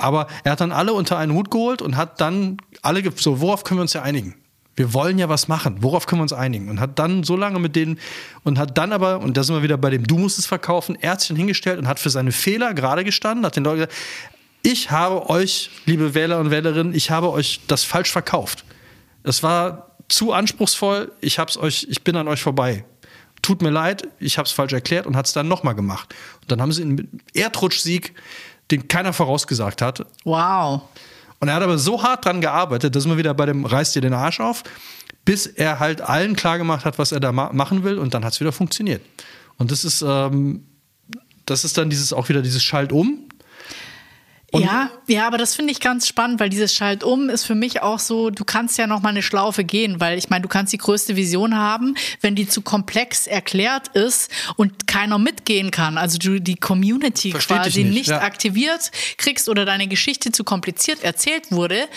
[0.00, 3.64] Aber er hat dann alle unter einen Hut geholt und hat dann alle, so, worauf
[3.64, 4.34] können wir uns ja einigen?
[4.76, 5.78] Wir wollen ja was machen.
[5.80, 6.70] Worauf können wir uns einigen?
[6.70, 7.98] Und hat dann so lange mit denen
[8.44, 10.96] und hat dann aber, und da sind wir wieder bei dem, du musst es verkaufen,
[11.00, 13.94] Ärztchen hingestellt und hat für seine Fehler gerade gestanden, hat den Leuten gesagt,
[14.62, 18.64] ich habe euch, liebe Wähler und Wählerinnen, ich habe euch das falsch verkauft.
[19.22, 22.84] Das war zu anspruchsvoll, ich hab's euch, ich bin an euch vorbei.
[23.42, 26.14] Tut mir leid, ich habe es falsch erklärt und hat es dann nochmal gemacht.
[26.42, 28.14] Und dann haben sie einen Erdrutschsieg,
[28.70, 30.04] den keiner vorausgesagt hat.
[30.24, 30.82] Wow.
[31.40, 34.02] Und er hat aber so hart dran gearbeitet, dass man wieder bei dem reißt dir
[34.02, 34.62] den Arsch auf,
[35.24, 38.34] bis er halt allen klargemacht hat, was er da ma machen will und dann hat
[38.34, 39.02] es wieder funktioniert.
[39.56, 40.64] Und das ist, ähm,
[41.46, 43.29] das ist dann dieses auch wieder dieses Schalt um.
[44.52, 47.54] Und ja, ja, aber das finde ich ganz spannend, weil dieses Schalt um ist für
[47.54, 50.48] mich auch so, du kannst ja noch mal eine Schlaufe gehen, weil ich meine, du
[50.48, 55.98] kannst die größte Vision haben, wenn die zu komplex erklärt ist und keiner mitgehen kann,
[55.98, 58.22] also du die Community Versteht quasi nicht, nicht, ja.
[58.22, 61.88] aktiviert kriegst oder deine Geschichte zu kompliziert erzählt wurde,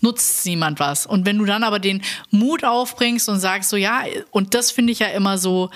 [0.00, 1.06] nutzt niemand was.
[1.06, 4.92] Und wenn du dann aber den Mut aufbringst und sagst so, ja, und das finde
[4.92, 5.70] ich ja immer so,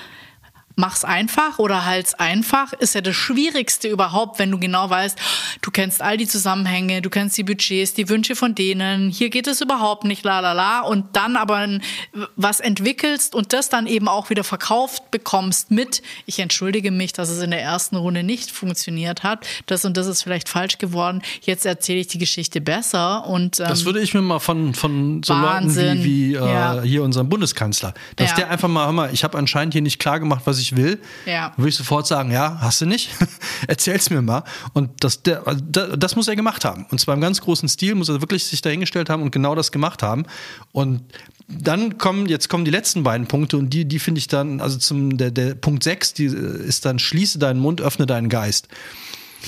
[0.77, 5.19] mach's einfach oder halt's einfach, ist ja das Schwierigste überhaupt, wenn du genau weißt,
[5.63, 9.47] du kennst all die Zusammenhänge, du kennst die Budgets, die Wünsche von denen, hier geht
[9.47, 11.67] es überhaupt nicht, la la la, und dann aber
[12.37, 17.31] was entwickelst und das dann eben auch wieder verkauft bekommst mit, ich entschuldige mich, dass
[17.31, 21.23] es in der ersten Runde nicht funktioniert hat, das und das ist vielleicht falsch geworden,
[21.41, 25.23] jetzt erzähle ich die Geschichte besser und ähm, Das würde ich mir mal von, von
[25.23, 25.87] so Wahnsinn.
[25.87, 26.83] Leuten wie, wie äh, Ja.
[26.83, 28.37] hier unserem Bundeskanzler, dass Ja.
[28.37, 30.99] der einfach mal, hör mal, ich habe anscheinend hier nicht klar gemacht, was ich will,
[31.27, 31.53] Ja.
[31.57, 33.11] würde ich sofort sagen, ja, hast du nicht?
[33.69, 34.43] Erzähl's mir mal.
[34.73, 36.87] Und das, der, also da- das muss er gemacht haben.
[36.91, 39.71] Und zwar im ganz großen Stil, muss er wirklich sich dahingestellt haben und genau das
[39.71, 40.25] gemacht haben.
[40.73, 41.03] Und
[41.49, 44.79] dann kommen, jetzt kommen die letzten beiden Punkte und die, die finde ich dann, also
[44.79, 48.67] zum, der, der Punkt 6, die ist dann, schließe deinen Mund, öffne deinen Geist.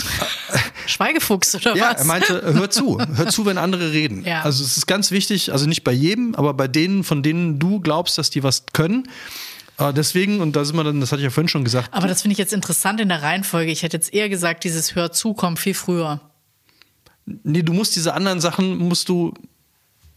[0.87, 2.01] Schweigefuchs oder Ja, was?
[2.01, 4.25] er meinte, hör zu, hör zu, wenn andere reden.
[4.29, 4.43] Ja.
[4.43, 7.81] Also es ist ganz wichtig, also nicht bei jedem, aber bei denen, von denen du
[7.81, 9.09] glaubst, dass die was können.
[9.79, 12.09] Äh, deswegen, und da sind wir dann, das hatte ich ja vorhin schon gesagt, Aber
[12.09, 13.71] das finde ich jetzt interessant in der Reihenfolge.
[13.71, 16.21] Ich hätte jetzt eher gesagt, dieses Hör zu kommt viel früher.
[17.45, 19.35] nee, du musst diese anderen Sachen, musst du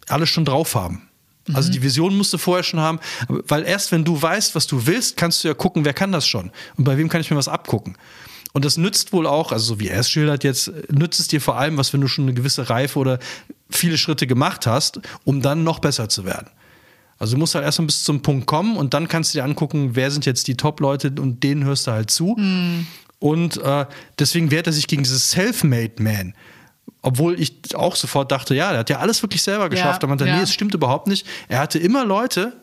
[0.08, 1.08] alles schon drauf haben.
[1.54, 1.74] Also Mhm.
[1.74, 5.18] die Vision musst du vorher schon haben, weil erst wenn du weißt, was du willst,
[5.18, 7.48] kannst du ja gucken, wer kann das schon und bei wem kann ich mir was
[7.48, 7.98] abgucken.
[8.54, 11.42] Und das nützt wohl auch, also so wie er es schildert jetzt, nützt es dir
[11.42, 13.18] vor allem was, wenn du schon eine gewisse Reife oder
[13.70, 16.50] viele Schritte gemacht hast, um dann noch besser zu werden.
[17.22, 19.92] Also du musst halt erstmal bis zum Punkt kommen und dann kannst du dir angucken,
[19.94, 22.36] wer sind jetzt die Top-Leute und denen hörst du halt zu.
[23.20, 23.86] Und äh,
[24.18, 26.34] deswegen wehrt er sich gegen dieses Self-Made Man.
[27.04, 30.02] Obwohl ich auch sofort dachte, ja, der hat ja alles wirklich selber geschafft.
[30.02, 30.38] Ja, Aber dachte, ja.
[30.38, 31.28] nee, es stimmt überhaupt nicht.
[31.48, 32.54] Er hatte immer Leute,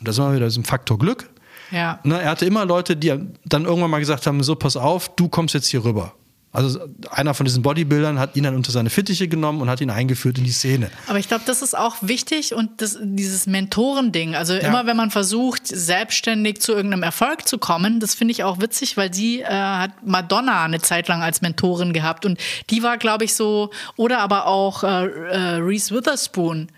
[0.00, 1.28] da sind wir wieder diesem Faktor Glück.
[1.70, 2.00] Ja.
[2.02, 3.08] Ne, er hatte immer Leute, die
[3.44, 6.14] dann irgendwann mal gesagt haben: So, pass auf, du kommst jetzt hier rüber.
[6.56, 6.80] Also
[7.10, 10.38] einer von diesen Bodybuildern hat ihn dann unter seine Fittiche genommen und hat ihn eingeführt
[10.38, 10.90] in die Szene.
[11.06, 14.34] Aber ich glaube, das ist auch wichtig und das, dieses Mentorending.
[14.34, 18.58] Also immer, wenn man versucht, selbstständig zu irgendeinem Erfolg zu kommen, das finde ich auch
[18.58, 22.40] witzig, weil sie äh, hat Madonna eine Zeit lang als Mentorin gehabt und
[22.70, 26.68] die war, glaube ich, so, oder aber auch äh, äh, Reese Witherspoon.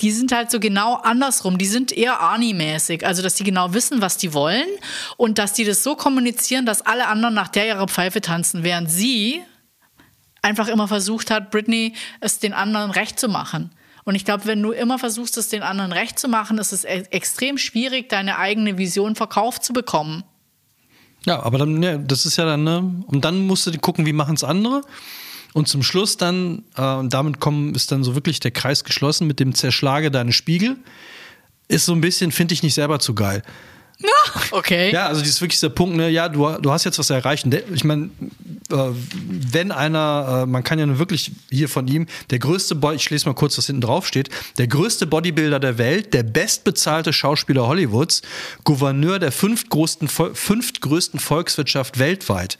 [0.00, 1.58] Die sind halt so genau andersrum.
[1.58, 3.06] Die sind eher Arnie-mäßig.
[3.06, 4.66] Also, dass die genau wissen, was die wollen
[5.16, 8.90] und dass die das so kommunizieren, dass alle anderen nach der ihrer Pfeife tanzen, während
[8.90, 9.42] sie
[10.42, 13.70] einfach immer versucht hat, Britney es den anderen recht zu machen.
[14.04, 16.84] Und ich glaube, wenn du immer versuchst, es den anderen recht zu machen, ist es
[16.84, 20.24] e extrem schwierig, deine eigene Vision verkauft zu bekommen.
[21.26, 23.04] Ja, aber dann, ja, das ist ja dann, ne?
[23.06, 24.82] Und dann musst du gucken, wie machen es andere.
[25.52, 29.26] Und zum Schluss dann, äh, und damit kommen, ist dann so wirklich der Kreis geschlossen
[29.26, 30.76] mit dem Zerschlage deine Spiegel.
[31.68, 33.42] Ist so ein bisschen, finde ich nicht selber zu geil.
[34.52, 34.92] Okay.
[34.92, 37.46] Ja, also dieses wirklich der Punkt, ne, ja, du, du hast jetzt was erreicht.
[37.72, 38.10] Ich meine,
[38.70, 38.76] äh,
[39.52, 43.08] wenn einer, äh, man kann ja nur wirklich hier von ihm, der größte Boy, ich
[43.10, 47.66] lese mal kurz, was hinten drauf steht, der größte Bodybuilder der Welt, der bestbezahlte Schauspieler
[47.66, 48.22] Hollywoods,
[48.64, 52.58] Gouverneur der fünftgrößten, fünftgrößten Volkswirtschaft weltweit.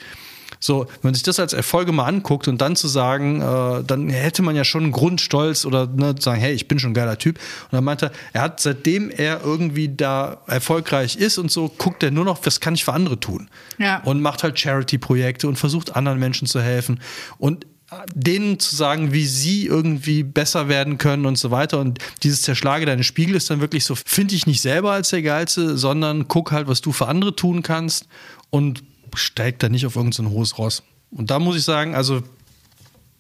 [0.61, 4.11] So, wenn man sich das als Erfolge mal anguckt und dann zu sagen, äh, dann
[4.11, 6.95] hätte man ja schon einen Grundstolz oder ne, zu sagen, hey, ich bin schon ein
[6.95, 7.37] geiler Typ.
[7.37, 12.03] Und dann meinte er, er hat, seitdem er irgendwie da erfolgreich ist und so, guckt
[12.03, 13.49] er nur noch, was kann ich für andere tun?
[13.79, 14.03] Ja.
[14.05, 17.01] Und macht halt Charity-Projekte und versucht anderen Menschen zu helfen.
[17.39, 17.67] Und
[18.15, 21.81] denen zu sagen, wie sie irgendwie besser werden können und so weiter.
[21.81, 25.23] Und dieses Zerschlage deine Spiegel ist dann wirklich so, finde ich nicht selber als der
[25.23, 28.07] Geilste, sondern guck halt, was du für andere tun kannst
[28.51, 28.83] und
[29.17, 30.83] steig da nicht auf irgendein so hohes Ross.
[31.11, 32.23] Und da muss ich sagen, also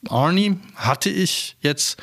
[0.08, 2.00] Arnie hatte ich jetzt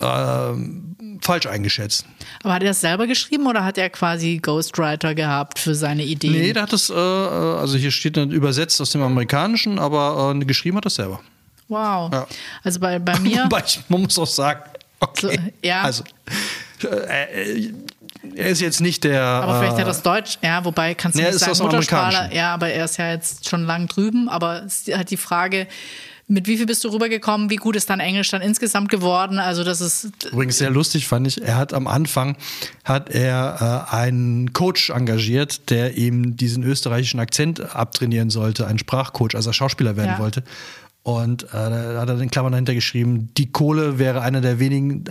[0.00, 2.04] ähm, falsch eingeschätzt.
[2.42, 6.32] Aber hat er das selber geschrieben oder hat er quasi Ghostwriter gehabt für seine Ideen?
[6.32, 10.44] Nee, der hat es, äh, also hier steht dann übersetzt aus dem Amerikanischen, aber äh,
[10.44, 11.20] geschrieben hat er selber.
[11.68, 12.12] Wow.
[12.12, 12.26] Ja.
[12.64, 13.44] Also bei, bei mir.
[13.44, 14.62] Wobei ich, man muss auch sagen,
[15.00, 15.20] okay.
[15.20, 15.30] So,
[15.62, 15.82] ja.
[15.82, 16.04] Also,
[16.84, 17.70] äh,
[18.34, 19.22] er ist jetzt nicht der.
[19.22, 22.34] Aber vielleicht äh, hat das Deutsch, ja, wobei kannst du Nee, nicht ist sagen Muttersprache.
[22.34, 24.28] Ja, aber er ist ja jetzt schon lang drüben.
[24.28, 25.66] Aber es ist halt die Frage,
[26.28, 27.50] mit wie viel bist du rübergekommen?
[27.50, 29.38] Wie gut ist dein Englisch dann insgesamt geworden?
[29.38, 32.36] Also das ist Übrigens sehr lustig fand ich, er hat am Anfang
[32.84, 39.34] hat er äh, einen Coach engagiert, der ihm diesen österreichischen Akzent abtrainieren sollte, einen Sprachcoach,
[39.34, 40.18] als er Schauspieler werden Ja.
[40.18, 40.42] wollte.
[41.02, 45.04] Und äh, da hat er in Klammern dahinter geschrieben, die Kohle wäre einer der wenigen,
[45.06, 45.10] äh,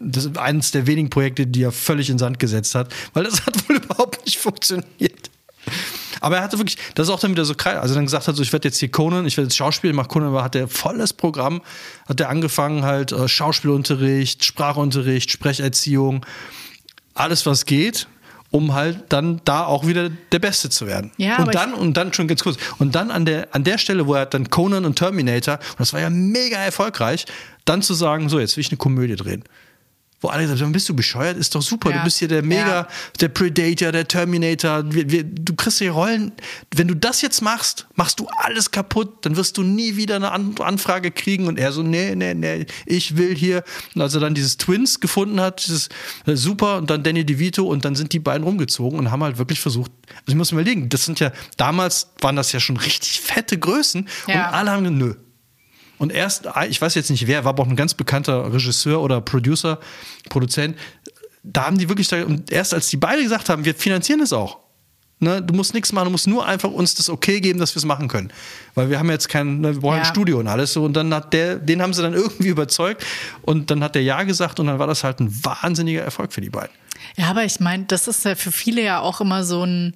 [0.00, 3.46] das ist eines der wenigen Projekte, die er völlig in Sand gesetzt hat, weil das
[3.46, 5.30] hat wohl überhaupt nicht funktioniert.
[6.20, 8.36] Aber er hatte wirklich, das ist auch dann wieder so kreis, also dann gesagt hat,
[8.36, 10.54] so, ich werde jetzt hier Conan, ich werde jetzt Schauspiel, ich mache Conan, aber hat
[10.54, 11.62] er volles Programm,
[12.08, 16.24] hat er angefangen halt äh, Schauspielunterricht, Sprachunterricht, Sprecherziehung,
[17.14, 18.08] alles was geht,
[18.50, 21.10] um halt dann da auch wieder der Beste zu werden.
[21.16, 24.06] Ja, und dann und dann schon ganz kurz und dann an der an der Stelle,
[24.06, 27.26] wo er dann Conan und Terminator, und das war ja mega erfolgreich,
[27.64, 29.44] dann zu sagen, so jetzt will ich eine Komödie drehen.
[30.20, 31.36] Wo alle gesagt haben, bist du bescheuert?
[31.36, 31.90] Ist doch super.
[31.90, 31.98] Ja.
[31.98, 32.88] Du bist hier der Mega, Ja.
[33.20, 34.82] der Predator, der Terminator.
[34.90, 36.32] Wir, wir, du kriegst hier Rollen.
[36.74, 39.26] Wenn du das jetzt machst, machst du alles kaputt.
[39.26, 41.46] Dann wirst du nie wieder eine An Anfrage kriegen.
[41.48, 43.62] Und er so, nee, nee, nee, ich will hier.
[43.94, 45.90] Und als er dann dieses Twins gefunden hat, dieses
[46.26, 49.36] äh, super und dann Danny DeVito und dann sind die beiden rumgezogen und haben halt
[49.36, 49.92] wirklich versucht.
[50.08, 53.58] Also ich muss mir überlegen, das sind ja, damals waren das ja schon richtig fette
[53.58, 54.08] Größen.
[54.28, 54.48] Ja.
[54.48, 55.14] Und alle haben gesagt, nö.
[55.98, 59.20] Und erst, ich weiß jetzt nicht wer, war aber auch ein ganz bekannter Regisseur oder
[59.20, 59.78] Producer,
[60.28, 60.76] Produzent.
[61.42, 64.58] Da haben die wirklich, und erst als die beide gesagt haben, wir finanzieren es auch.
[65.18, 67.78] Ne, du musst nichts machen, du musst nur einfach uns das okay geben, dass wir
[67.78, 68.30] es machen können.
[68.74, 70.02] Weil wir haben jetzt kein, ne, wir brauchen Ja.
[70.02, 70.84] ein Studio und alles so.
[70.84, 73.02] Und dann hat der, den haben sie dann irgendwie überzeugt
[73.40, 76.42] und dann hat der Ja gesagt und dann war das halt ein wahnsinniger Erfolg für
[76.42, 76.74] die beiden.
[77.16, 79.94] Ja, aber ich meine, das ist ja für viele ja auch immer so ein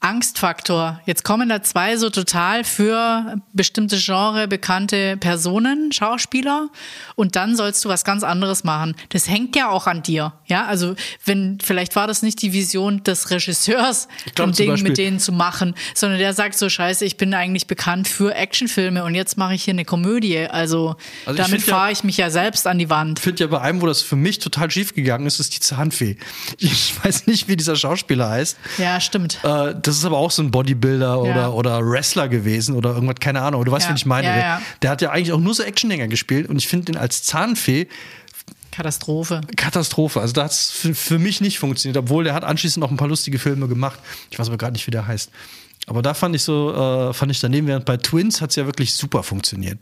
[0.00, 1.00] Angstfaktor.
[1.06, 6.68] Jetzt kommen da zwei so total für bestimmte Genre bekannte Personen, Schauspieler,
[7.16, 8.94] und dann sollst du was ganz anderes machen.
[9.08, 10.32] Das hängt ja auch an dir.
[10.46, 10.94] Ja, also
[11.24, 15.18] wenn, vielleicht war das nicht die Vision des Regisseurs, ein zum Ding Beispiel- mit denen
[15.18, 19.36] zu machen, sondern der sagt so, scheiße, ich bin eigentlich bekannt für Actionfilme und jetzt
[19.38, 20.38] mache ich hier eine Komödie.
[20.38, 23.18] Also, Also damit find ja- fahre ich mich ja selbst an die Wand.
[23.18, 25.60] Ich finde ja bei einem, wo das für mich total schief gegangen ist, ist die
[25.60, 26.16] Zahnfee.
[26.58, 28.56] Ich weiß nicht, wie dieser Schauspieler heißt.
[28.78, 29.40] Ja, stimmt.
[29.42, 31.48] Äh, das ist aber auch so ein Bodybuilder oder, Ja.
[31.50, 33.64] oder Wrestler gewesen oder irgendwas, keine Ahnung.
[33.64, 33.90] Du weißt, Ja.
[33.90, 34.28] wen ich meine.
[34.28, 37.22] Ja, der, hat ja eigentlich auch nur so Actiondinger gespielt und ich finde den als
[37.22, 37.88] Zahnfee
[38.72, 39.40] Katastrophe.
[39.56, 40.20] Katastrophe.
[40.20, 42.98] Also da hat es für, für mich nicht funktioniert, obwohl der hat anschließend noch ein
[42.98, 43.98] paar lustige Filme gemacht.
[44.30, 45.30] Ich weiß aber gerade nicht, wie der heißt.
[45.86, 48.66] Aber da fand ich so, äh, fand ich daneben, während bei Twins hat es ja
[48.66, 49.78] wirklich super funktioniert.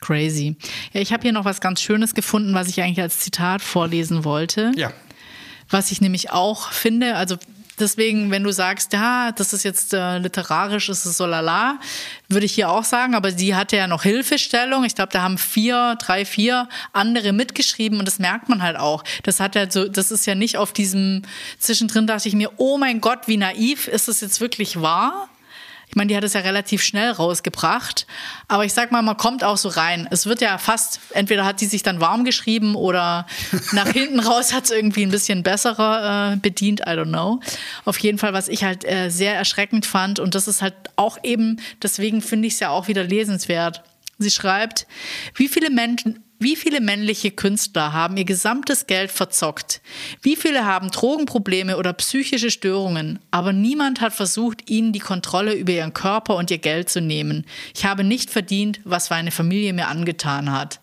[0.00, 0.56] Crazy.
[0.92, 4.24] Ja, ich habe hier noch was ganz Schönes gefunden, was ich eigentlich als Zitat vorlesen
[4.24, 4.70] wollte.
[4.76, 4.92] Ja.
[5.68, 7.36] Was ich nämlich auch finde, also
[7.80, 11.78] deswegen, wenn du sagst, ja, das ist jetzt äh, literarisch, ist es so lala,
[12.28, 14.84] würde ich hier auch sagen, aber die hatte ja noch Hilfestellung.
[14.84, 19.04] Ich glaube, da haben vier, drei, vier andere mitgeschrieben und das merkt man halt auch.
[19.22, 21.22] Das hat ja so, das ist ja nicht auf diesem,
[21.58, 25.28] zwischendrin dachte ich mir, oh mein Gott, wie naiv, ist das jetzt wirklich wahr?
[25.98, 28.06] Ich meine, die hat es ja relativ schnell rausgebracht.
[28.46, 30.06] Aber ich sag mal, man kommt auch so rein.
[30.12, 33.26] Es wird ja fast, entweder hat die sich dann warm geschrieben oder
[33.72, 36.82] nach hinten raus hat es irgendwie ein bisschen besserer äh, bedient.
[36.82, 37.40] I don't know.
[37.84, 40.20] Auf jeden Fall, was ich halt äh, sehr erschreckend fand.
[40.20, 43.82] Und das ist halt auch eben, deswegen finde ich es ja auch wieder lesenswert.
[44.18, 44.86] Sie schreibt,
[45.34, 49.80] wie viele Menschen, wie viele männliche Künstler haben ihr gesamtes Geld verzockt?
[50.22, 53.18] Wie viele haben Drogenprobleme oder psychische Störungen?
[53.30, 57.44] Aber niemand hat versucht, ihnen die Kontrolle über ihren Körper und ihr Geld zu nehmen.
[57.74, 60.80] Ich habe nicht verdient, was meine Familie mir angetan hat.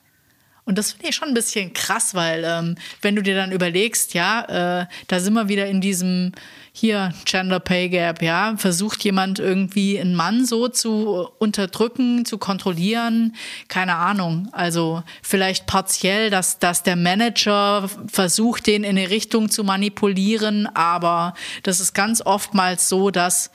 [0.65, 4.15] Und das finde ich schon ein bisschen krass, weil ähm, wenn du dir dann überlegst,
[4.15, 6.31] ja, äh, da sind wir wieder in diesem
[6.71, 13.35] hier Gender Pay Gap, ja, versucht jemand irgendwie einen Mann so zu unterdrücken, zu kontrollieren,
[13.67, 14.49] keine Ahnung.
[14.51, 21.35] Also vielleicht partiell, dass, dass der Manager versucht, den in eine Richtung zu manipulieren, aber
[21.63, 23.51] das ist ganz oftmals so, dass,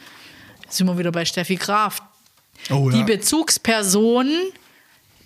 [0.69, 2.01] sind wir wieder bei Steffi Graf,
[2.69, 4.29] Oh, die Bezugsperson,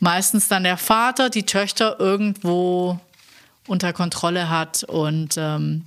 [0.05, 3.00] meistens dann der Vater, die Töchter irgendwo
[3.66, 5.86] unter Kontrolle hat und ähm,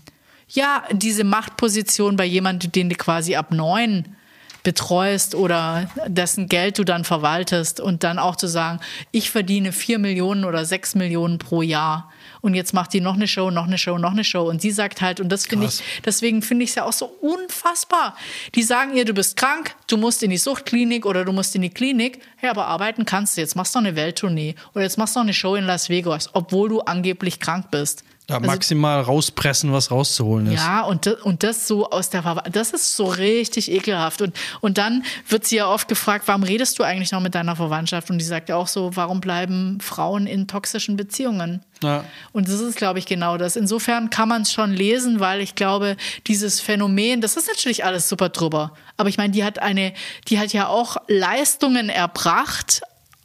[0.49, 4.15] ja, diese Machtposition bei jemandem, den du quasi ab neun
[4.63, 8.79] betreust oder dessen Geld du dann verwaltest und dann auch zu sagen,
[9.11, 12.11] ich verdiene vier Millionen oder sechs Millionen pro Jahr
[12.41, 14.47] Und jetzt macht die noch eine Show, noch eine Show, noch eine Show.
[14.49, 17.05] Und sie sagt halt, und das finde ich, deswegen finde ich es ja auch so
[17.05, 18.15] unfassbar.
[18.55, 21.61] Die sagen ihr, du bist krank, du musst in die Suchtklinik oder du musst in
[21.61, 22.21] die Klinik.
[22.41, 23.41] Ja, aber arbeiten kannst du.
[23.41, 26.69] Jetzt machst du eine Welttournee oder jetzt machst du eine Show in Las Vegas, obwohl
[26.69, 28.03] du angeblich krank bist.
[28.29, 30.61] Ja, also, maximal rauspressen, was rauszuholen ist.
[30.61, 34.21] Ja, und, das, und das so aus der Ver das ist so richtig ekelhaft.
[34.21, 37.55] Und, und dann wird sie ja oft gefragt, warum redest du eigentlich noch mit deiner
[37.55, 38.09] Verwandtschaft?
[38.09, 41.63] Und die sagt ja auch so, warum bleiben Frauen in toxischen Beziehungen?
[41.81, 42.03] Ja.
[42.33, 43.55] Und das ist, glaube ich, genau das.
[43.55, 45.95] Insofern kann man es schon lesen, weil ich glaube,
[46.27, 48.73] dieses Phänomen, das ist natürlich alles super drüber.
[48.97, 49.93] Aber ich meine, die hat eine,
[50.27, 52.81] die hat ja auch Leistungen erbracht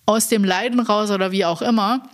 [0.07, 2.05] aus dem Leiden raus oder wie auch immer.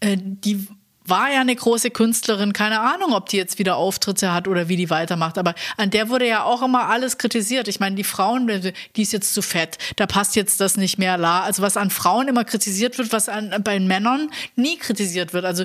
[0.00, 0.66] Äh, die
[1.10, 4.76] war ja eine große Künstlerin, keine Ahnung, ob die jetzt wieder Auftritte hat oder wie
[4.76, 7.68] die weitermacht, aber an der wurde ja auch immer alles kritisiert.
[7.68, 11.18] Ich meine, die Frauen, die ist jetzt zu fett, da passt jetzt das nicht mehr
[11.18, 11.40] la.
[11.42, 15.44] Also was an Frauen immer kritisiert wird, was an, bei Männern nie kritisiert wird.
[15.44, 15.64] Also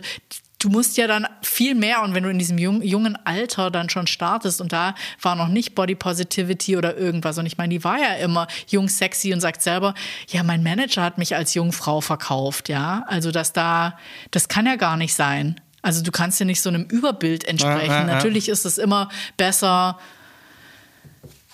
[0.65, 4.07] du musst ja dann viel mehr und wenn du in diesem jungen Alter dann schon
[4.07, 7.99] startest und da war noch nicht Body Positivity oder irgendwas und ich meine, die war
[7.99, 9.93] ja immer jung, sexy und sagt selber,
[10.29, 13.97] ja, mein Manager hat mich als Jungfrau verkauft, ja, also dass da,
[14.31, 15.61] das kann ja gar nicht sein.
[15.83, 17.91] Also du kannst ja nicht so einem Überbild entsprechen.
[17.91, 18.15] Ja, ja, ja.
[18.15, 19.99] Natürlich ist es immer besser,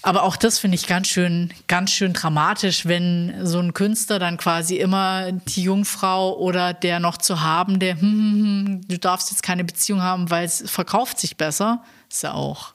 [0.03, 4.37] aber auch das finde ich ganz schön, ganz schön dramatisch, wenn so ein Künstler dann
[4.37, 9.29] quasi immer die Jungfrau oder der noch zu haben, der, hm, hm, hm, du darfst
[9.31, 12.73] jetzt keine Beziehung haben, weil es verkauft sich besser, ist ja auch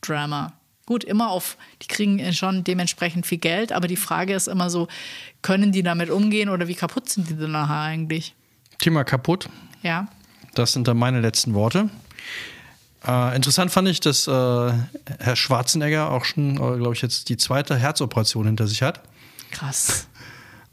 [0.00, 0.52] Drama.
[0.86, 4.88] Gut, immer auf, die kriegen schon dementsprechend viel Geld, aber die Frage ist immer so,
[5.42, 8.34] können die damit umgehen oder wie kaputt sind die denn nachher eigentlich?
[8.80, 9.48] Thema kaputt.
[9.82, 10.08] Ja.
[10.54, 11.90] Das sind dann meine letzten Worte.
[13.06, 17.36] Äh, interessant fand ich, dass äh, Herr Schwarzenegger auch schon, äh, glaube ich, jetzt die
[17.36, 19.02] zweite Herzoperation hinter sich hat.
[19.50, 20.08] Krass.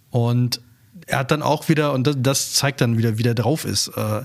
[0.10, 0.62] Und
[1.08, 3.90] er hat dann auch wieder, und das, das zeigt dann wieder, wie der drauf ist.
[3.90, 4.24] Äh,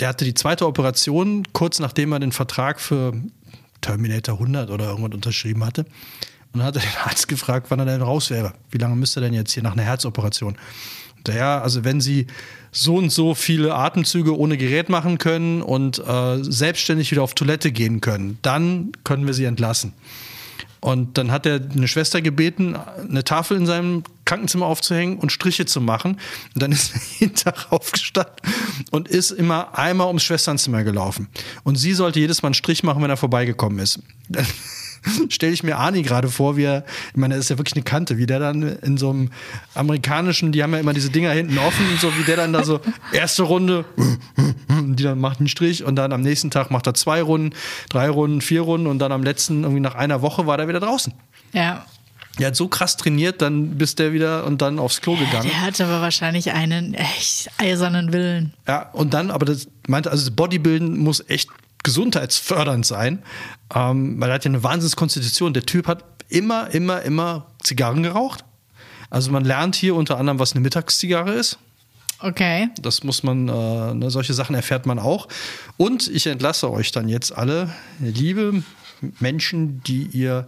[0.00, 3.12] der hatte die zweite Operation kurz nachdem er den Vertrag für
[3.80, 5.84] Terminator 100 oder irgendwas unterschrieben hatte.
[6.52, 8.54] Und dann hat er den Arzt gefragt, wann er denn raus wäre.
[8.70, 10.56] Wie lange müsste er denn jetzt hier nach einer Herzoperation?
[11.28, 12.26] Ja, also wenn Sie
[12.72, 17.70] so und so viele Atemzüge ohne Gerät machen können und äh, selbstständig wieder auf Toilette
[17.70, 19.92] gehen können, dann können wir Sie entlassen.
[20.80, 22.74] Und dann hat er eine Schwester gebeten,
[23.08, 26.18] eine Tafel in seinem Krankenzimmer aufzuhängen und Striche zu machen.
[26.54, 28.34] Und dann ist er jeden Tag aufgestanden
[28.90, 31.28] und ist immer einmal ums Schwesternzimmer gelaufen.
[31.62, 34.00] Und sie sollte jedes Mal einen Strich machen, wenn er vorbeigekommen ist.
[35.28, 37.84] Stelle ich mir Arnie gerade vor, wie er, ich meine, das ist ja wirklich eine
[37.84, 39.30] Kante, wie der dann in so einem
[39.74, 42.80] amerikanischen, die haben ja immer diese Dinger hinten offen, so wie der dann da so
[43.12, 43.84] erste Runde,
[44.68, 47.54] die dann macht einen Strich und dann am nächsten Tag macht er zwei Runden,
[47.88, 50.80] drei Runden, vier Runden und dann am letzten, irgendwie nach einer Woche war der wieder
[50.80, 51.12] draußen.
[51.52, 51.86] Ja.
[52.38, 55.48] Er hat so krass trainiert, dann bist der wieder und dann aufs Klo gegangen.
[55.48, 58.54] Der hatte aber wahrscheinlich einen echt eisernen Willen.
[58.66, 61.50] Ja, und dann, aber das meinte, also das Bodybuilden muss echt
[61.82, 63.22] gesundheitsfördernd sein,
[63.74, 65.52] ähm, weil er hat ja eine Wahnsinnskonstitution.
[65.52, 68.44] Der Typ hat immer, immer, immer Zigarren geraucht.
[69.10, 71.58] Also man lernt hier unter anderem, was eine Mittagszigarre ist.
[72.18, 72.68] Okay.
[72.80, 75.28] Das muss man, äh, ne, solche Sachen erfährt man auch.
[75.76, 78.62] Und ich entlasse euch dann jetzt alle, liebe
[79.18, 80.46] Menschen, die ihr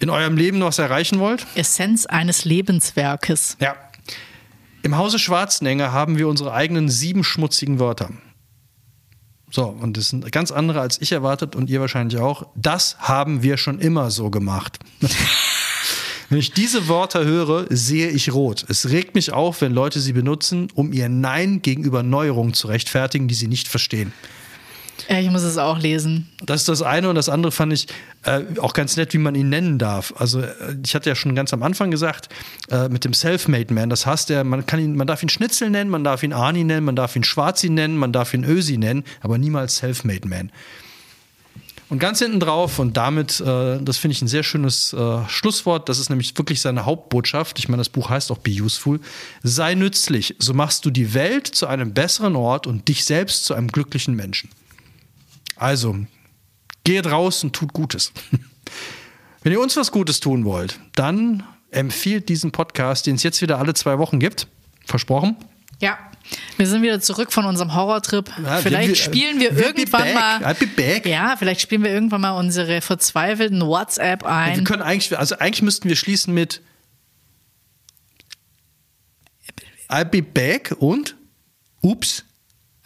[0.00, 1.46] in eurem Leben noch was erreichen wollt.
[1.54, 3.56] Essenz eines Lebenswerkes.
[3.60, 3.76] Ja.
[4.82, 8.10] Im Hause Schwarzenegger haben wir unsere eigenen sieben schmutzigen Wörter.
[9.50, 12.46] So, und das sind ganz andere, als ich erwartet und ihr wahrscheinlich auch.
[12.54, 14.78] Das haben wir schon immer so gemacht.
[16.28, 18.66] wenn ich diese Wörter höre, sehe ich rot.
[18.68, 23.28] Es regt mich auf, wenn Leute sie benutzen, um ihr Nein gegenüber Neuerungen zu rechtfertigen,
[23.28, 24.12] die sie nicht verstehen.
[25.08, 26.28] Ja, ich muss es auch lesen.
[26.44, 27.86] Das ist das eine und das andere fand ich
[28.24, 30.12] äh, auch ganz nett, wie man ihn nennen darf.
[30.16, 32.28] Also äh, ich hatte ja schon ganz am Anfang gesagt,
[32.70, 35.70] äh, mit dem Self-Made Man, das heißt, der, man kann ihn, man darf ihn Schnitzel
[35.70, 38.76] nennen, man darf ihn Arni nennen, man darf ihn Schwarzi nennen, man darf ihn Ösi
[38.78, 40.50] nennen, aber niemals Self-Made Man.
[41.90, 45.88] Und ganz hinten drauf, und damit, äh, das finde ich ein sehr schönes äh, Schlusswort,
[45.88, 47.58] das ist nämlich wirklich seine Hauptbotschaft.
[47.58, 49.00] Ich meine, das Buch heißt auch Be Useful.
[49.42, 53.54] Sei nützlich, so machst du die Welt zu einem besseren Ort und dich selbst zu
[53.54, 54.50] einem glücklichen Menschen.
[55.58, 55.96] Also,
[56.84, 58.12] geht raus und tut Gutes.
[59.42, 63.58] Wenn ihr uns was Gutes tun wollt, dann empfiehlt diesen Podcast, den es jetzt wieder
[63.58, 64.46] alle zwei Wochen gibt.
[64.84, 65.36] Versprochen?
[65.80, 65.98] Ja.
[66.56, 68.30] Wir sind wieder zurück von unserem Horrortrip.
[68.42, 70.44] Ja, vielleicht wir, spielen wir irgendwann mal.
[70.44, 71.06] I'll be back.
[71.06, 74.56] Ja, vielleicht spielen wir irgendwann mal unsere verzweifelten WhatsApp ein.
[74.56, 76.60] Wir können eigentlich, also eigentlich müssten wir schließen mit
[79.88, 81.16] I'll be back und
[81.80, 82.24] Ups.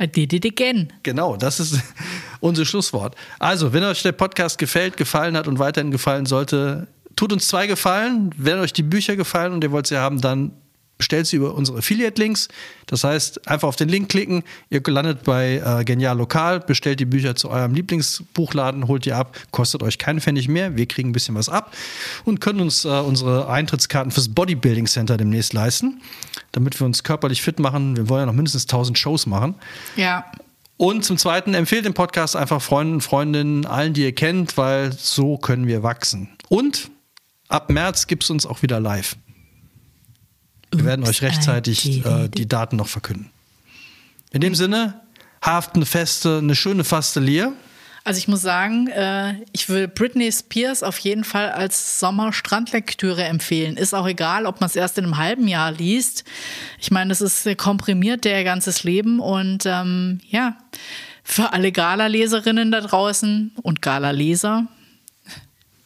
[0.02, 0.92] I did it again.
[1.02, 1.78] Genau, das ist
[2.40, 3.14] unser Schlusswort.
[3.38, 7.66] Also, wenn euch der Podcast gefällt, gefallen hat und weiterhin gefallen sollte, tut uns zwei
[7.66, 8.30] Gefallen.
[8.36, 10.52] Wenn euch die Bücher gefallen und ihr wollt sie haben, dann
[11.02, 12.46] bestellt sie über unsere Affiliate-Links.
[12.86, 17.06] Das heißt, einfach auf den Link klicken, ihr landet bei äh, Genial Lokal, bestellt die
[17.06, 21.12] Bücher zu eurem Lieblingsbuchladen, holt die ab, kostet euch keinen Pfennig mehr, wir kriegen ein
[21.12, 21.74] bisschen was ab
[22.24, 26.00] und können uns äh, unsere Eintrittskarten fürs Bodybuilding Center demnächst leisten,
[26.52, 27.96] damit wir uns körperlich fit machen.
[27.96, 29.56] Wir wollen ja noch mindestens 1000 Shows machen.
[29.96, 30.24] Ja.
[30.76, 35.36] Und zum Zweiten empfehlt den Podcast einfach Freunden, Freundinnen, allen, die ihr kennt, weil so
[35.36, 36.28] können wir wachsen.
[36.48, 36.92] Und
[37.48, 39.16] ab März gibt es uns auch wieder live.
[40.72, 43.30] Wir werden euch rechtzeitig äh, die Daten noch verkünden.
[44.32, 45.00] In dem Sinne,
[45.42, 47.52] haft eine feste, eine schöne faste Leer.
[48.04, 53.76] Also ich muss sagen, äh, ich will Britney Spears auf jeden Fall als Sommer-Strandlektüre empfehlen.
[53.76, 56.24] Ist auch egal, ob man es erst in einem halben Jahr liest.
[56.80, 60.56] Ich meine, es ist komprimiert der ganzes Leben und ähm, ja,
[61.22, 64.66] für alle Gala-Leserinnen da draußen und Gala-Leser.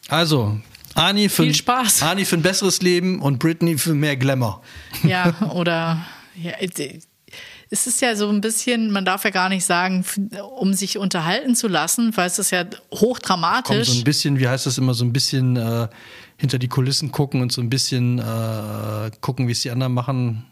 [0.09, 0.59] Also,
[0.97, 2.03] Ani für, Viel Spaß.
[2.03, 4.61] Ani für ein besseres Leben und Britney für mehr Glamour.
[5.03, 6.53] Ja, oder ja,
[7.69, 10.05] es ist ja so ein bisschen, man darf ja gar nicht sagen,
[10.57, 13.89] um sich unterhalten zu lassen, weil es ist ja Komm, hochdramatisch.
[13.89, 15.87] so ein bisschen, wie heißt das immer, so ein bisschen äh,
[16.37, 20.45] hinter die Kulissen gucken und so ein bisschen äh, gucken, wie es die anderen machen.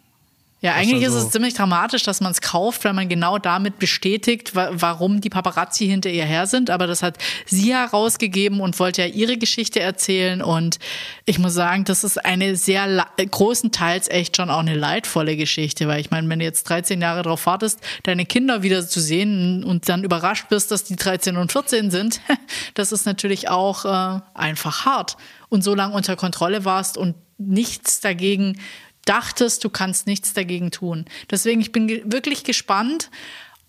[0.65, 3.79] Ja, eigentlich also- ist es ziemlich dramatisch, dass man es kauft, weil man genau damit
[3.79, 6.69] bestätigt, wa warum die Paparazzi hinter ihr her sind.
[6.69, 10.41] Aber das hat sie herausgegeben und wollte ja ihre Geschichte erzählen.
[10.41, 10.77] Und
[11.25, 15.87] ich muss sagen, das ist eine sehr la- großenteils echt schon auch eine leidvolle Geschichte,
[15.87, 19.63] weil ich meine, wenn du jetzt 13 Jahre darauf wartest, deine Kinder wieder zu sehen
[19.63, 22.21] und dann überrascht bist, dass die 13 und 14 sind,
[22.73, 25.17] das ist natürlich auch äh, einfach hart.
[25.49, 28.59] Und so lange unter Kontrolle warst und nichts dagegen
[29.05, 31.05] dachtest, du kannst nichts dagegen tun.
[31.29, 33.09] Deswegen, ich bin ge wirklich gespannt,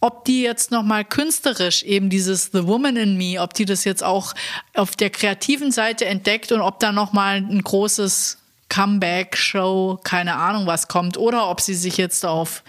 [0.00, 4.04] ob die jetzt nochmal künstlerisch eben dieses The Woman in Me, ob die das jetzt
[4.04, 4.34] auch
[4.74, 10.88] auf der kreativen Seite entdeckt und ob da nochmal ein großes Comeback-Show, keine Ahnung was
[10.88, 12.62] kommt, oder ob sie sich jetzt auf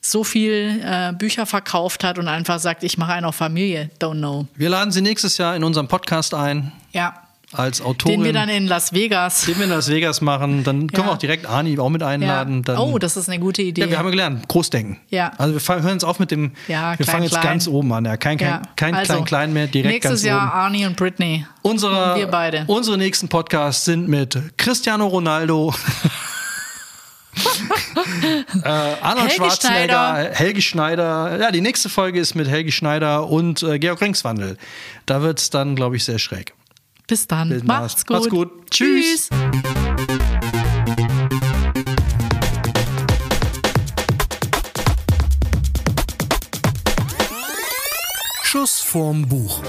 [0.00, 3.90] so viel äh, Bücher verkauft hat und einfach sagt, ich mache einen auf Familie.
[4.00, 4.46] Don't know.
[4.54, 7.25] Wir laden sie nächstes Jahr in unserem Podcast ein Ja.
[7.52, 8.18] Als Autorin.
[8.20, 9.44] Den wir dann in Las Vegas.
[9.46, 10.64] den wir in Las Vegas machen.
[10.64, 11.10] Dann können Ja.
[11.10, 12.62] wir auch direkt Ani auch mit einladen.
[12.62, 13.82] Dann, oh, das ist eine gute Idee.
[13.82, 14.98] ja, wir haben ja gelernt, Großdenken.
[15.10, 15.30] Ja.
[15.38, 17.42] Also wir fangen, hören jetzt auf mit dem, Ja, wir klein, fangen jetzt klein.
[17.44, 18.04] ganz oben an.
[18.04, 18.62] Ja, kein kein, Ja.
[18.74, 20.52] kein Also, klein, klein mehr, direkt Nächstes ganz Jahr oben.
[20.52, 21.46] Arnie und Britney.
[21.62, 22.64] Unsere, Und wir beide.
[22.66, 25.72] unsere nächsten Podcasts sind mit Cristiano Ronaldo,
[28.64, 30.30] äh, Arnold Helge Schwarzenegger, Schneider.
[30.34, 31.38] Helge Schneider.
[31.40, 34.56] Ja, die nächste Folge ist mit Helge Schneider und äh, Georg Ringswandel.
[35.06, 36.54] Da wird es dann, glaube ich, sehr schräg.
[37.06, 37.50] Bis dann.
[37.50, 38.16] Bis Macht's gut.
[38.16, 38.70] Macht's gut.
[38.70, 39.28] Tschüss.
[48.42, 49.62] Schuss vorm Buch.